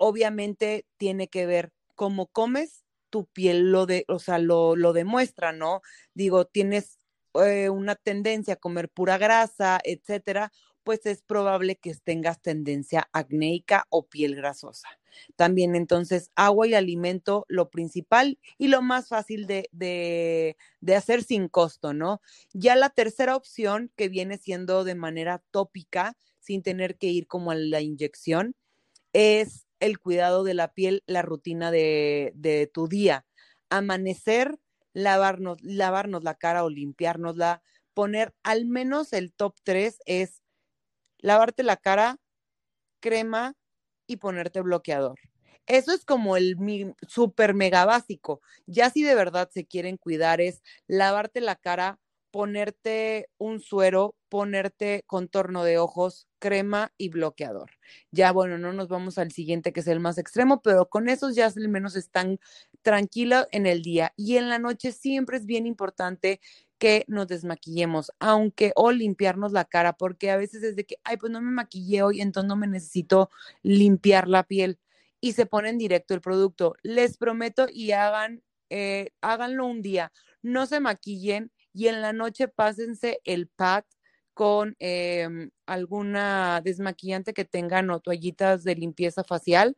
obviamente 0.03 0.85
tiene 0.97 1.29
que 1.29 1.47
ver 1.47 1.73
cómo 1.95 2.27
comes, 2.27 2.85
tu 3.09 3.27
piel 3.27 3.71
lo 3.71 3.87
de, 3.87 4.05
o 4.09 4.19
sea, 4.19 4.39
lo, 4.41 4.75
lo 4.75 4.93
demuestra, 4.93 5.53
¿no? 5.53 5.81
Digo, 6.13 6.45
tienes 6.45 6.99
eh, 7.35 7.69
una 7.69 7.95
tendencia 7.95 8.55
a 8.55 8.57
comer 8.57 8.89
pura 8.89 9.17
grasa, 9.17 9.79
etcétera, 9.85 10.51
pues 10.83 11.07
es 11.07 11.23
probable 11.23 11.77
que 11.77 11.95
tengas 11.95 12.43
tendencia 12.43 13.09
acnéica 13.13 13.87
o 13.91 14.09
piel 14.09 14.35
grasosa. 14.35 14.89
También 15.37 15.77
entonces 15.77 16.33
agua 16.35 16.67
y 16.67 16.75
alimento, 16.75 17.45
lo 17.47 17.71
principal 17.71 18.41
y 18.59 18.67
lo 18.69 18.83
más 18.83 19.07
fácil 19.07 19.47
de, 19.47 19.69
de, 19.71 20.57
de, 20.81 20.97
hacer 20.97 21.23
sin 21.23 21.47
costo, 21.47 21.95
¿no? 21.95 22.21
Ya 22.53 22.75
la 22.75 22.91
tercera 22.91 23.37
opción 23.37 23.93
que 23.95 24.09
viene 24.09 24.37
siendo 24.37 24.83
de 24.83 24.97
manera 24.97 25.45
tópica, 25.53 26.17
sin 26.41 26.63
tener 26.65 26.99
que 26.99 27.07
ir 27.07 27.29
como 27.29 27.53
a 27.53 27.55
la 27.55 27.81
inyección, 27.81 28.57
es 29.13 29.67
el 29.83 29.99
cuidado 29.99 30.45
de 30.45 30.55
la 30.55 30.73
piel, 30.73 31.03
la 31.07 31.23
rutina 31.23 31.73
de, 31.73 32.71
tu 32.73 32.87
día. 32.87 33.27
Amanecer, 33.69 34.61
lavarnos, 34.93 35.61
lavarnos 35.61 36.23
la 36.23 36.37
cara 36.37 36.63
o 36.63 36.71
limpiárnosla, 36.71 37.63
poner 37.93 38.33
al 38.45 38.65
menos 38.65 39.13
el 39.13 39.33
top 39.35 39.57
3 39.65 39.99
es 40.07 40.45
lavarte 41.19 41.65
la 41.65 41.77
cara, 41.77 42.21
crema 43.01 43.57
y 44.07 44.19
ponerte 44.19 44.61
bloqueador. 44.61 45.19
Eso 45.67 45.93
es 45.93 46.05
como 46.05 46.37
el 46.37 46.57
super 47.09 47.53
mega 47.53 47.85
básico. 47.85 48.41
Ya 48.67 48.89
si 48.89 49.03
de 49.03 49.17
verdad 49.17 49.51
se 49.53 49.67
quieren 49.67 49.97
cuidar 49.97 50.41
es 50.41 50.63
lavarte 50.87 51.41
la 51.41 51.57
cara, 51.57 51.99
ponerte 52.33 53.29
un 53.39 53.61
suero, 53.61 54.17
ponerte 54.29 55.05
contorno 55.07 55.63
de 55.63 55.79
ojos, 55.79 56.27
crema 56.41 56.93
y 56.97 57.11
bloqueador. 57.11 57.71
Ya 58.11 58.33
bueno, 58.33 58.59
no 58.59 58.73
nos 58.73 58.89
vamos 58.89 59.19
al 59.19 59.31
siguiente 59.31 59.73
que 59.73 59.81
es 59.81 59.87
el 59.87 60.01
más 60.01 60.19
extremo, 60.19 60.63
pero 60.63 60.89
con 60.89 61.09
esos 61.09 61.37
ya 61.37 61.47
al 61.47 61.69
menos 61.69 61.95
están 61.95 62.41
tranquilos 62.81 63.47
en 63.53 63.67
el 63.67 63.83
día 63.83 64.15
y 64.17 64.39
en 64.39 64.49
la 64.49 64.59
noche 64.59 64.93
siempre 64.93 65.37
es 65.37 65.47
bien 65.47 65.67
importante 65.67 66.41
que 66.79 67.05
nos 67.07 67.29
desmaquillemos, 67.29 68.11
aunque 68.19 68.73
o 68.75 68.91
limpiarnos 68.91 69.53
la 69.53 69.65
cara, 69.67 69.93
porque 69.93 70.31
a 70.33 70.37
veces 70.37 70.65
es 70.65 70.75
de 70.75 70.85
que, 70.85 70.97
ay, 71.05 71.19
pues 71.19 71.31
no 71.31 71.41
me 71.41 71.51
maquillé 71.53 72.03
hoy, 72.03 72.21
entonces 72.21 72.49
no 72.49 72.57
me 72.57 72.67
necesito 72.67 73.31
limpiar 73.63 74.27
la 74.27 74.43
piel 74.43 74.81
y 75.21 75.35
se 75.35 75.47
ponen 75.47 75.79
directo 75.79 76.15
el 76.15 76.21
producto. 76.23 76.75
Les 76.83 77.19
prometo 77.19 77.67
y 77.73 77.93
hagan, 77.93 78.43
eh, 78.71 79.11
háganlo 79.21 79.67
un 79.67 79.83
día, 79.83 80.13
no 80.43 80.67
se 80.67 80.81
maquillen 80.81 81.53
y 81.73 81.89
en 81.89 82.03
la 82.03 82.13
noche 82.13 82.49
pásense 82.49 83.21
el 83.25 83.49
pad 83.49 83.85
con 84.35 84.77
em, 84.79 85.51
alguna 85.67 86.61
desmaquillante 86.63 87.35
que 87.35 87.45
tengan 87.45 87.91
o 87.91 88.01
toallitas 88.01 88.65
de 88.65 88.75
limpieza 88.75 89.25
facial 89.25 89.77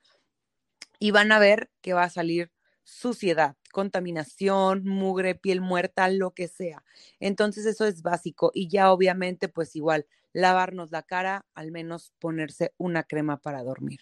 y 0.98 1.11
van 1.11 1.33
a 1.33 1.38
ver 1.38 1.70
que 1.80 1.92
va 1.92 2.04
a 2.04 2.11
salir 2.11 2.50
suciedad, 2.85 3.57
contaminación, 3.72 4.85
mugre, 4.85 5.35
piel 5.35 5.61
muerta, 5.61 6.09
lo 6.09 6.33
que 6.33 6.48
sea. 6.48 6.85
Entonces 7.18 7.66
eso 7.66 7.87
es 7.87 8.02
básico 8.02 8.50
y 8.54 8.68
ya 8.68 8.92
obviamente 8.92 9.48
pues 9.48 9.74
igual 9.74 10.07
lavarnos 10.33 10.90
la 10.90 11.02
cara, 11.02 11.46
al 11.54 11.70
menos 11.72 12.12
ponerse 12.18 12.74
una 12.76 13.04
crema 13.04 13.38
para 13.38 13.62
dormir. 13.62 14.00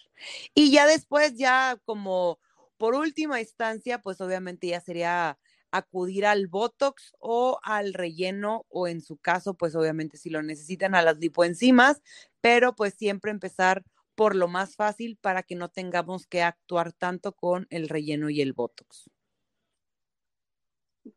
Y 0.55 0.71
ya 0.73 0.87
después 0.87 1.37
ya 1.37 1.79
como 1.85 2.39
por 2.77 2.95
última 2.95 3.41
instancia 3.41 4.01
pues 4.01 4.21
obviamente 4.21 4.67
ya 4.67 4.81
sería 4.81 5.39
acudir 5.73 6.27
al 6.27 6.47
Botox 6.47 7.13
o 7.19 7.59
al 7.65 7.95
relleno 7.95 8.67
o 8.69 8.87
en 8.87 9.01
su 9.01 9.17
caso, 9.17 9.55
pues 9.55 9.75
obviamente 9.75 10.17
si 10.19 10.31
lo 10.31 10.43
necesitan 10.43 10.95
a 10.95 11.03
las 11.03 11.19
lipoenzimas, 11.19 12.03
pero 12.41 12.75
pues 12.75 12.95
siempre 12.95 13.31
empezar 13.33 13.85
por 14.15 14.37
lo 14.37 14.47
más 14.49 14.77
fácil 14.77 15.17
para 15.21 15.43
que 15.43 15.57
no 15.57 15.69
tengamos 15.71 16.27
que 16.27 16.43
actuar 16.43 16.93
tanto 16.93 17.33
con 17.33 17.67
el 17.71 17.89
relleno 17.89 18.31
y 18.31 18.41
el 18.43 18.53
Botox. 18.53 19.11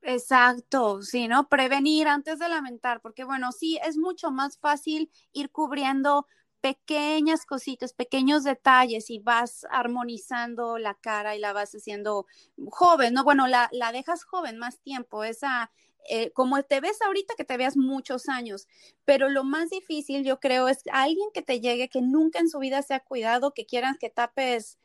Exacto, 0.02 1.02
sí, 1.04 1.28
¿no? 1.28 1.48
Prevenir 1.48 2.08
antes 2.08 2.40
de 2.40 2.50
lamentar, 2.50 3.02
porque 3.02 3.24
bueno, 3.24 3.52
sí, 3.52 3.80
es 3.86 3.98
mucho 3.98 4.32
más 4.32 4.58
fácil 4.58 5.12
ir 5.32 5.52
cubriendo 5.52 6.28
pequeñas 6.66 7.46
cositas, 7.46 7.94
pequeños 7.94 8.44
detalles 8.44 9.12
y 9.12 9.20
vas 9.20 9.68
armonizando 9.70 10.80
la 10.80 10.96
cara 10.96 11.36
y 11.36 11.40
la 11.40 11.54
vas 11.54 11.76
haciendo 11.76 12.26
joven, 12.72 13.14
¿no? 13.14 13.24
Bueno, 13.24 13.46
la, 13.46 13.70
la 13.72 13.92
dejas 13.92 14.24
joven 14.24 14.58
más 14.58 14.80
tiempo, 14.80 15.24
esa, 15.24 15.72
eh, 16.10 16.32
como 16.32 16.64
te 16.64 16.80
ves 16.80 17.04
ahorita, 17.04 17.36
que 17.38 17.46
te 17.46 17.58
veas 17.58 17.78
muchos 17.78 18.30
años, 18.30 18.68
pero 19.04 19.30
lo 19.30 19.44
más 19.44 19.70
difícil 19.70 20.24
yo 20.24 20.40
creo 20.40 20.68
es 20.68 20.80
alguien 20.92 21.30
que 21.36 21.44
te 21.44 21.62
llegue, 21.62 21.88
que 21.88 22.02
nunca 22.02 22.40
en 22.40 22.50
su 22.50 22.58
vida 22.58 22.82
se 22.82 22.96
ha 22.96 23.00
cuidado, 23.00 23.54
que 23.54 23.68
quieran 23.68 23.98
que 24.00 24.10
tapes 24.10 24.80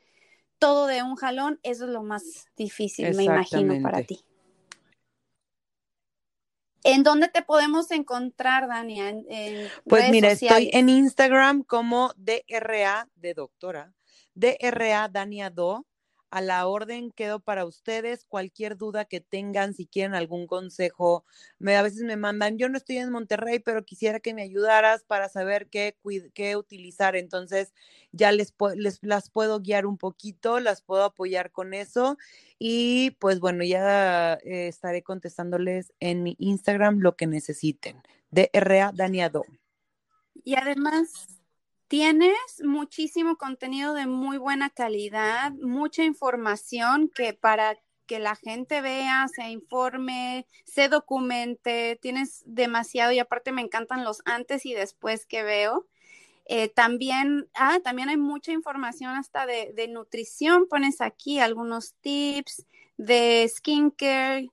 todo 0.59 0.87
de 0.87 1.03
un 1.03 1.16
jalón, 1.16 1.61
eso 1.62 1.87
es 1.87 1.90
lo 1.90 2.03
más 2.03 2.51
difícil, 2.59 3.16
me 3.16 3.25
imagino, 3.25 3.81
para 3.81 4.03
ti. 4.03 4.23
¿En 6.83 7.03
dónde 7.03 7.29
te 7.29 7.43
podemos 7.43 7.90
encontrar, 7.90 8.69
Dania? 8.69 9.14
pues 9.88 10.11
mira, 10.11 10.31
estoy 10.31 10.71
en 10.73 10.88
Instagram 10.88 11.62
como 11.62 12.12
DRA 12.16 13.09
de 13.16 13.35
doctora, 13.35 13.93
DRA 14.35 15.09
Dania 15.09 15.51
Do 15.51 15.87
a 16.31 16.40
la 16.40 16.66
orden 16.66 17.11
quedo 17.11 17.40
para 17.40 17.64
ustedes. 17.64 18.25
Cualquier 18.25 18.77
duda 18.77 19.05
que 19.05 19.21
tengan, 19.21 19.75
si 19.75 19.87
quieren 19.87 20.14
algún 20.14 20.47
consejo, 20.47 21.25
me, 21.59 21.77
a 21.77 21.83
veces 21.83 22.03
me 22.03 22.16
mandan, 22.16 22.59
yo 22.59 22.69
no 22.69 22.77
estoy 22.77 22.99
en 22.99 23.11
Monterrey, 23.11 23.59
pero 23.59 23.85
quisiera 23.85 24.21
que 24.21 24.35
me 24.35 24.43
ayudaras 24.43 25.05
para 25.05 25.29
saber 25.29 25.69
qué, 25.69 25.97
qué 26.35 26.57
utilizar. 26.57 27.16
Entonces, 27.16 27.73
ya 28.12 28.33
les, 28.33 28.55
les 28.77 28.99
las 29.03 29.31
puedo 29.31 29.61
guiar 29.61 29.87
un 29.87 29.99
poquito, 29.99 30.61
las 30.61 30.83
puedo 30.83 31.05
apoyar 31.05 31.51
con 31.51 31.75
eso. 31.75 32.16
Y 32.59 33.12
pues 33.19 33.40
bueno, 33.40 33.64
ya 33.64 34.35
eh, 34.45 34.69
estaré 34.69 35.03
contestándoles 35.03 35.93
en 36.01 36.23
mi 36.23 36.37
Instagram 36.38 37.01
lo 37.01 37.16
que 37.16 37.27
necesiten. 37.27 38.03
DRA 38.31 38.93
Daniado. 38.95 39.45
Y 40.45 40.55
además, 40.55 41.39
Tienes 41.90 42.62
muchísimo 42.62 43.35
contenido 43.37 43.94
de 43.94 44.07
muy 44.07 44.38
buena 44.38 44.70
calidad, 44.70 45.50
mucha 45.55 46.05
información 46.05 47.11
que 47.12 47.33
para 47.33 47.81
que 48.07 48.20
la 48.20 48.37
gente 48.37 48.81
vea, 48.81 49.26
se 49.26 49.50
informe, 49.50 50.46
se 50.64 50.88
documente, 50.88 51.98
tienes 52.00 52.44
demasiado 52.46 53.11
y 53.11 53.18
aparte 53.18 53.50
me 53.50 53.62
encantan 53.62 54.05
los 54.05 54.22
antes 54.24 54.66
y 54.66 54.72
después 54.72 55.26
que 55.26 55.42
veo. 55.42 55.88
Eh, 56.46 56.68
también, 56.68 57.48
ah, 57.55 57.81
también 57.83 58.09
hay 58.09 58.16
mucha 58.16 58.53
información 58.53 59.16
hasta 59.16 59.44
de, 59.44 59.72
de 59.74 59.88
nutrición, 59.88 60.68
pones 60.68 61.00
aquí 61.00 61.40
algunos 61.40 61.94
tips 61.94 62.66
de 62.98 63.50
skincare, 63.53 64.48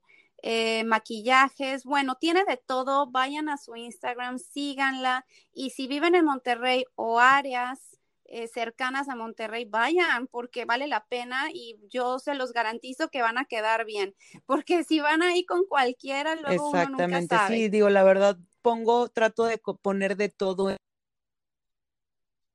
eh, 0.50 0.86
maquillajes, 0.86 1.84
bueno, 1.84 2.16
tiene 2.16 2.46
de 2.46 2.56
todo, 2.56 3.12
vayan 3.12 3.50
a 3.50 3.58
su 3.58 3.76
Instagram, 3.76 4.40
síganla 4.40 5.26
y 5.52 5.72
si 5.72 5.88
viven 5.88 6.16
en 6.16 6.24
Monterrey 6.24 6.86
o 6.96 7.20
áreas 7.20 8.00
eh, 8.24 8.48
cercanas 8.48 9.10
a 9.10 9.18
Monterrey, 9.18 9.66
vayan 9.66 10.28
porque 10.28 10.64
vale 10.64 10.88
la 10.88 11.06
pena 11.06 11.50
y 11.54 11.78
yo 11.90 12.20
se 12.20 12.34
los 12.34 12.54
garantizo 12.54 13.10
que 13.10 13.22
van 13.22 13.38
a 13.38 13.44
quedar 13.44 13.84
bien, 13.84 14.16
porque 14.46 14.86
si 14.86 15.02
van 15.02 15.22
ahí 15.22 15.44
con 15.44 15.66
cualquiera, 15.66 16.36
luego 16.36 16.70
Exactamente, 16.70 17.04
uno 17.04 17.20
nunca 17.20 17.48
sí, 17.50 17.68
digo, 17.68 17.90
la 17.90 18.04
verdad, 18.04 18.38
pongo, 18.62 19.10
trato 19.10 19.44
de 19.44 19.58
poner 19.58 20.16
de 20.16 20.30
todo 20.30 20.70
en 20.70 20.78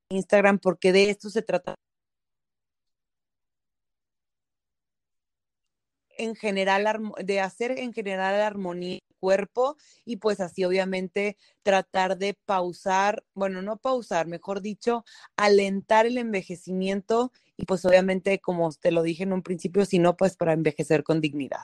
Instagram 0.09 0.57
porque 0.57 0.91
de 0.91 1.11
esto 1.11 1.29
se 1.29 1.43
trata 1.43 1.75
en 6.17 6.35
general, 6.35 7.13
de 7.23 7.39
hacer 7.39 7.77
en 7.79 7.93
general 7.93 8.41
armonía 8.41 8.99
cuerpo 9.23 9.77
y 10.03 10.17
pues 10.17 10.41
así 10.41 10.65
obviamente 10.65 11.37
tratar 11.61 12.17
de 12.17 12.33
pausar, 12.45 13.23
bueno, 13.33 13.61
no 13.61 13.77
pausar, 13.77 14.27
mejor 14.27 14.61
dicho, 14.61 15.05
alentar 15.37 16.05
el 16.05 16.17
envejecimiento 16.17 17.31
y 17.55 17.63
pues 17.63 17.85
obviamente 17.85 18.39
como 18.39 18.69
te 18.73 18.91
lo 18.91 19.01
dije 19.01 19.23
en 19.23 19.31
un 19.31 19.41
principio, 19.41 19.85
sino 19.85 20.17
pues 20.17 20.35
para 20.35 20.51
envejecer 20.51 21.05
con 21.05 21.21
dignidad. 21.21 21.63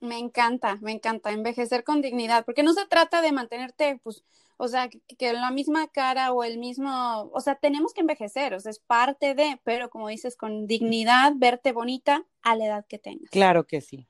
Me 0.00 0.18
encanta, 0.18 0.78
me 0.80 0.92
encanta 0.92 1.30
envejecer 1.30 1.84
con 1.84 2.00
dignidad, 2.00 2.44
porque 2.44 2.62
no 2.62 2.72
se 2.74 2.86
trata 2.86 3.22
de 3.22 3.32
mantenerte, 3.32 4.00
pues, 4.02 4.22
o 4.56 4.68
sea, 4.68 4.88
que, 4.88 5.32
la 5.32 5.50
misma 5.50 5.88
cara 5.88 6.32
o 6.32 6.44
el 6.44 6.58
mismo, 6.58 7.30
o 7.32 7.40
sea, 7.40 7.56
tenemos 7.56 7.92
que 7.92 8.00
envejecer, 8.00 8.54
o 8.54 8.60
sea, 8.60 8.70
es 8.70 8.78
parte 8.78 9.34
de, 9.34 9.60
pero 9.64 9.90
como 9.90 10.08
dices, 10.08 10.36
con 10.36 10.66
dignidad, 10.66 11.32
verte 11.36 11.72
bonita 11.72 12.24
a 12.42 12.56
la 12.56 12.66
edad 12.66 12.86
que 12.88 12.98
tengas. 12.98 13.30
Claro 13.30 13.66
que 13.66 13.80
sí. 13.80 14.08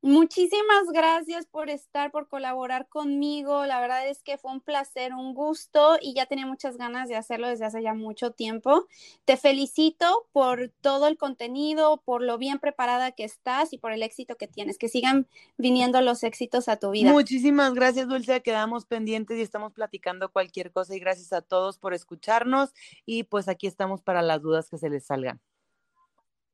Muchísimas 0.00 0.86
gracias 0.92 1.46
por 1.46 1.68
estar, 1.70 2.12
por 2.12 2.28
colaborar 2.28 2.88
conmigo. 2.88 3.66
La 3.66 3.80
verdad 3.80 4.08
es 4.08 4.22
que 4.22 4.38
fue 4.38 4.52
un 4.52 4.60
placer, 4.60 5.12
un 5.12 5.34
gusto 5.34 5.98
y 6.00 6.14
ya 6.14 6.26
tenía 6.26 6.46
muchas 6.46 6.76
ganas 6.76 7.08
de 7.08 7.16
hacerlo 7.16 7.48
desde 7.48 7.64
hace 7.64 7.82
ya 7.82 7.94
mucho 7.94 8.30
tiempo. 8.30 8.86
Te 9.24 9.36
felicito 9.36 10.28
por 10.30 10.72
todo 10.80 11.08
el 11.08 11.18
contenido, 11.18 12.00
por 12.04 12.22
lo 12.22 12.38
bien 12.38 12.60
preparada 12.60 13.10
que 13.10 13.24
estás 13.24 13.72
y 13.72 13.78
por 13.78 13.90
el 13.90 14.04
éxito 14.04 14.36
que 14.36 14.46
tienes. 14.46 14.78
Que 14.78 14.88
sigan 14.88 15.26
viniendo 15.56 16.00
los 16.00 16.22
éxitos 16.22 16.68
a 16.68 16.76
tu 16.76 16.90
vida. 16.90 17.10
Muchísimas 17.10 17.74
gracias, 17.74 18.06
Dulce. 18.06 18.40
Quedamos 18.40 18.86
pendientes 18.86 19.36
y 19.36 19.42
estamos 19.42 19.72
platicando 19.72 20.30
cualquier 20.30 20.70
cosa 20.70 20.94
y 20.94 21.00
gracias 21.00 21.32
a 21.32 21.42
todos 21.42 21.76
por 21.76 21.92
escucharnos 21.92 22.72
y 23.04 23.24
pues 23.24 23.48
aquí 23.48 23.66
estamos 23.66 24.00
para 24.02 24.22
las 24.22 24.42
dudas 24.42 24.70
que 24.70 24.78
se 24.78 24.90
les 24.90 25.06
salgan. 25.06 25.40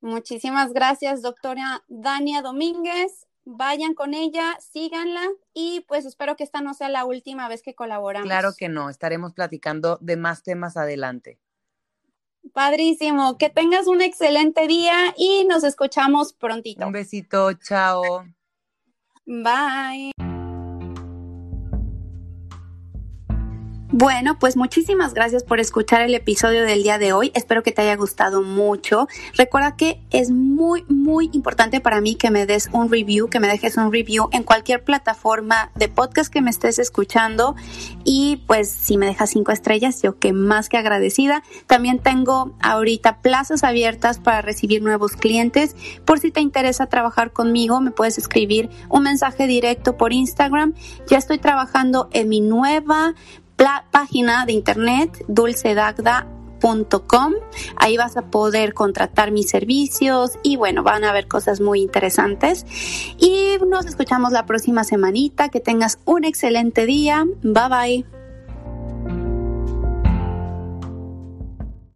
Muchísimas 0.00 0.72
gracias, 0.72 1.20
doctora 1.20 1.84
Dania 1.88 2.40
Domínguez 2.40 3.26
vayan 3.44 3.94
con 3.94 4.14
ella, 4.14 4.56
síganla 4.60 5.28
y 5.52 5.84
pues 5.86 6.04
espero 6.04 6.36
que 6.36 6.44
esta 6.44 6.60
no 6.60 6.74
sea 6.74 6.88
la 6.88 7.04
última 7.04 7.48
vez 7.48 7.62
que 7.62 7.74
colaboramos. 7.74 8.26
Claro 8.26 8.52
que 8.56 8.68
no, 8.68 8.88
estaremos 8.90 9.32
platicando 9.34 9.98
de 10.00 10.16
más 10.16 10.42
temas 10.42 10.76
adelante. 10.76 11.38
Padrísimo, 12.52 13.38
que 13.38 13.50
tengas 13.50 13.86
un 13.86 14.02
excelente 14.02 14.66
día 14.66 15.14
y 15.16 15.44
nos 15.46 15.64
escuchamos 15.64 16.32
prontito. 16.32 16.86
Un 16.86 16.92
besito, 16.92 17.52
chao. 17.54 18.24
Bye. 19.26 20.33
Bueno, 23.96 24.40
pues 24.40 24.56
muchísimas 24.56 25.14
gracias 25.14 25.44
por 25.44 25.60
escuchar 25.60 26.00
el 26.00 26.16
episodio 26.16 26.64
del 26.64 26.82
día 26.82 26.98
de 26.98 27.12
hoy. 27.12 27.30
Espero 27.32 27.62
que 27.62 27.70
te 27.70 27.82
haya 27.82 27.94
gustado 27.94 28.42
mucho. 28.42 29.06
Recuerda 29.36 29.76
que 29.76 30.00
es 30.10 30.32
muy, 30.32 30.84
muy 30.88 31.30
importante 31.32 31.80
para 31.80 32.00
mí 32.00 32.16
que 32.16 32.32
me 32.32 32.44
des 32.44 32.68
un 32.72 32.90
review, 32.90 33.28
que 33.28 33.38
me 33.38 33.46
dejes 33.46 33.76
un 33.76 33.92
review 33.92 34.28
en 34.32 34.42
cualquier 34.42 34.82
plataforma 34.82 35.70
de 35.76 35.86
podcast 35.86 36.32
que 36.32 36.42
me 36.42 36.50
estés 36.50 36.80
escuchando. 36.80 37.54
Y 38.02 38.42
pues 38.48 38.68
si 38.68 38.98
me 38.98 39.06
dejas 39.06 39.30
cinco 39.30 39.52
estrellas, 39.52 40.02
yo 40.02 40.18
que 40.18 40.32
más 40.32 40.68
que 40.68 40.76
agradecida. 40.76 41.44
También 41.68 42.00
tengo 42.00 42.56
ahorita 42.62 43.20
plazas 43.20 43.62
abiertas 43.62 44.18
para 44.18 44.42
recibir 44.42 44.82
nuevos 44.82 45.12
clientes. 45.12 45.76
Por 46.04 46.18
si 46.18 46.32
te 46.32 46.40
interesa 46.40 46.88
trabajar 46.88 47.30
conmigo, 47.30 47.80
me 47.80 47.92
puedes 47.92 48.18
escribir 48.18 48.70
un 48.88 49.04
mensaje 49.04 49.46
directo 49.46 49.96
por 49.96 50.12
Instagram. 50.12 50.74
Ya 51.06 51.18
estoy 51.18 51.38
trabajando 51.38 52.08
en 52.12 52.28
mi 52.28 52.40
nueva 52.40 53.14
página 53.90 54.46
de 54.46 54.52
internet 54.52 55.24
dulcedagda.com. 55.28 57.32
Ahí 57.76 57.96
vas 57.96 58.16
a 58.16 58.22
poder 58.22 58.74
contratar 58.74 59.30
mis 59.30 59.48
servicios 59.48 60.32
y 60.42 60.56
bueno, 60.56 60.82
van 60.82 61.04
a 61.04 61.12
ver 61.12 61.28
cosas 61.28 61.60
muy 61.60 61.80
interesantes. 61.80 62.66
Y 63.18 63.56
nos 63.66 63.86
escuchamos 63.86 64.32
la 64.32 64.46
próxima 64.46 64.84
semanita. 64.84 65.48
Que 65.48 65.60
tengas 65.60 65.98
un 66.04 66.24
excelente 66.24 66.86
día. 66.86 67.24
Bye 67.42 67.68
bye. 67.68 68.23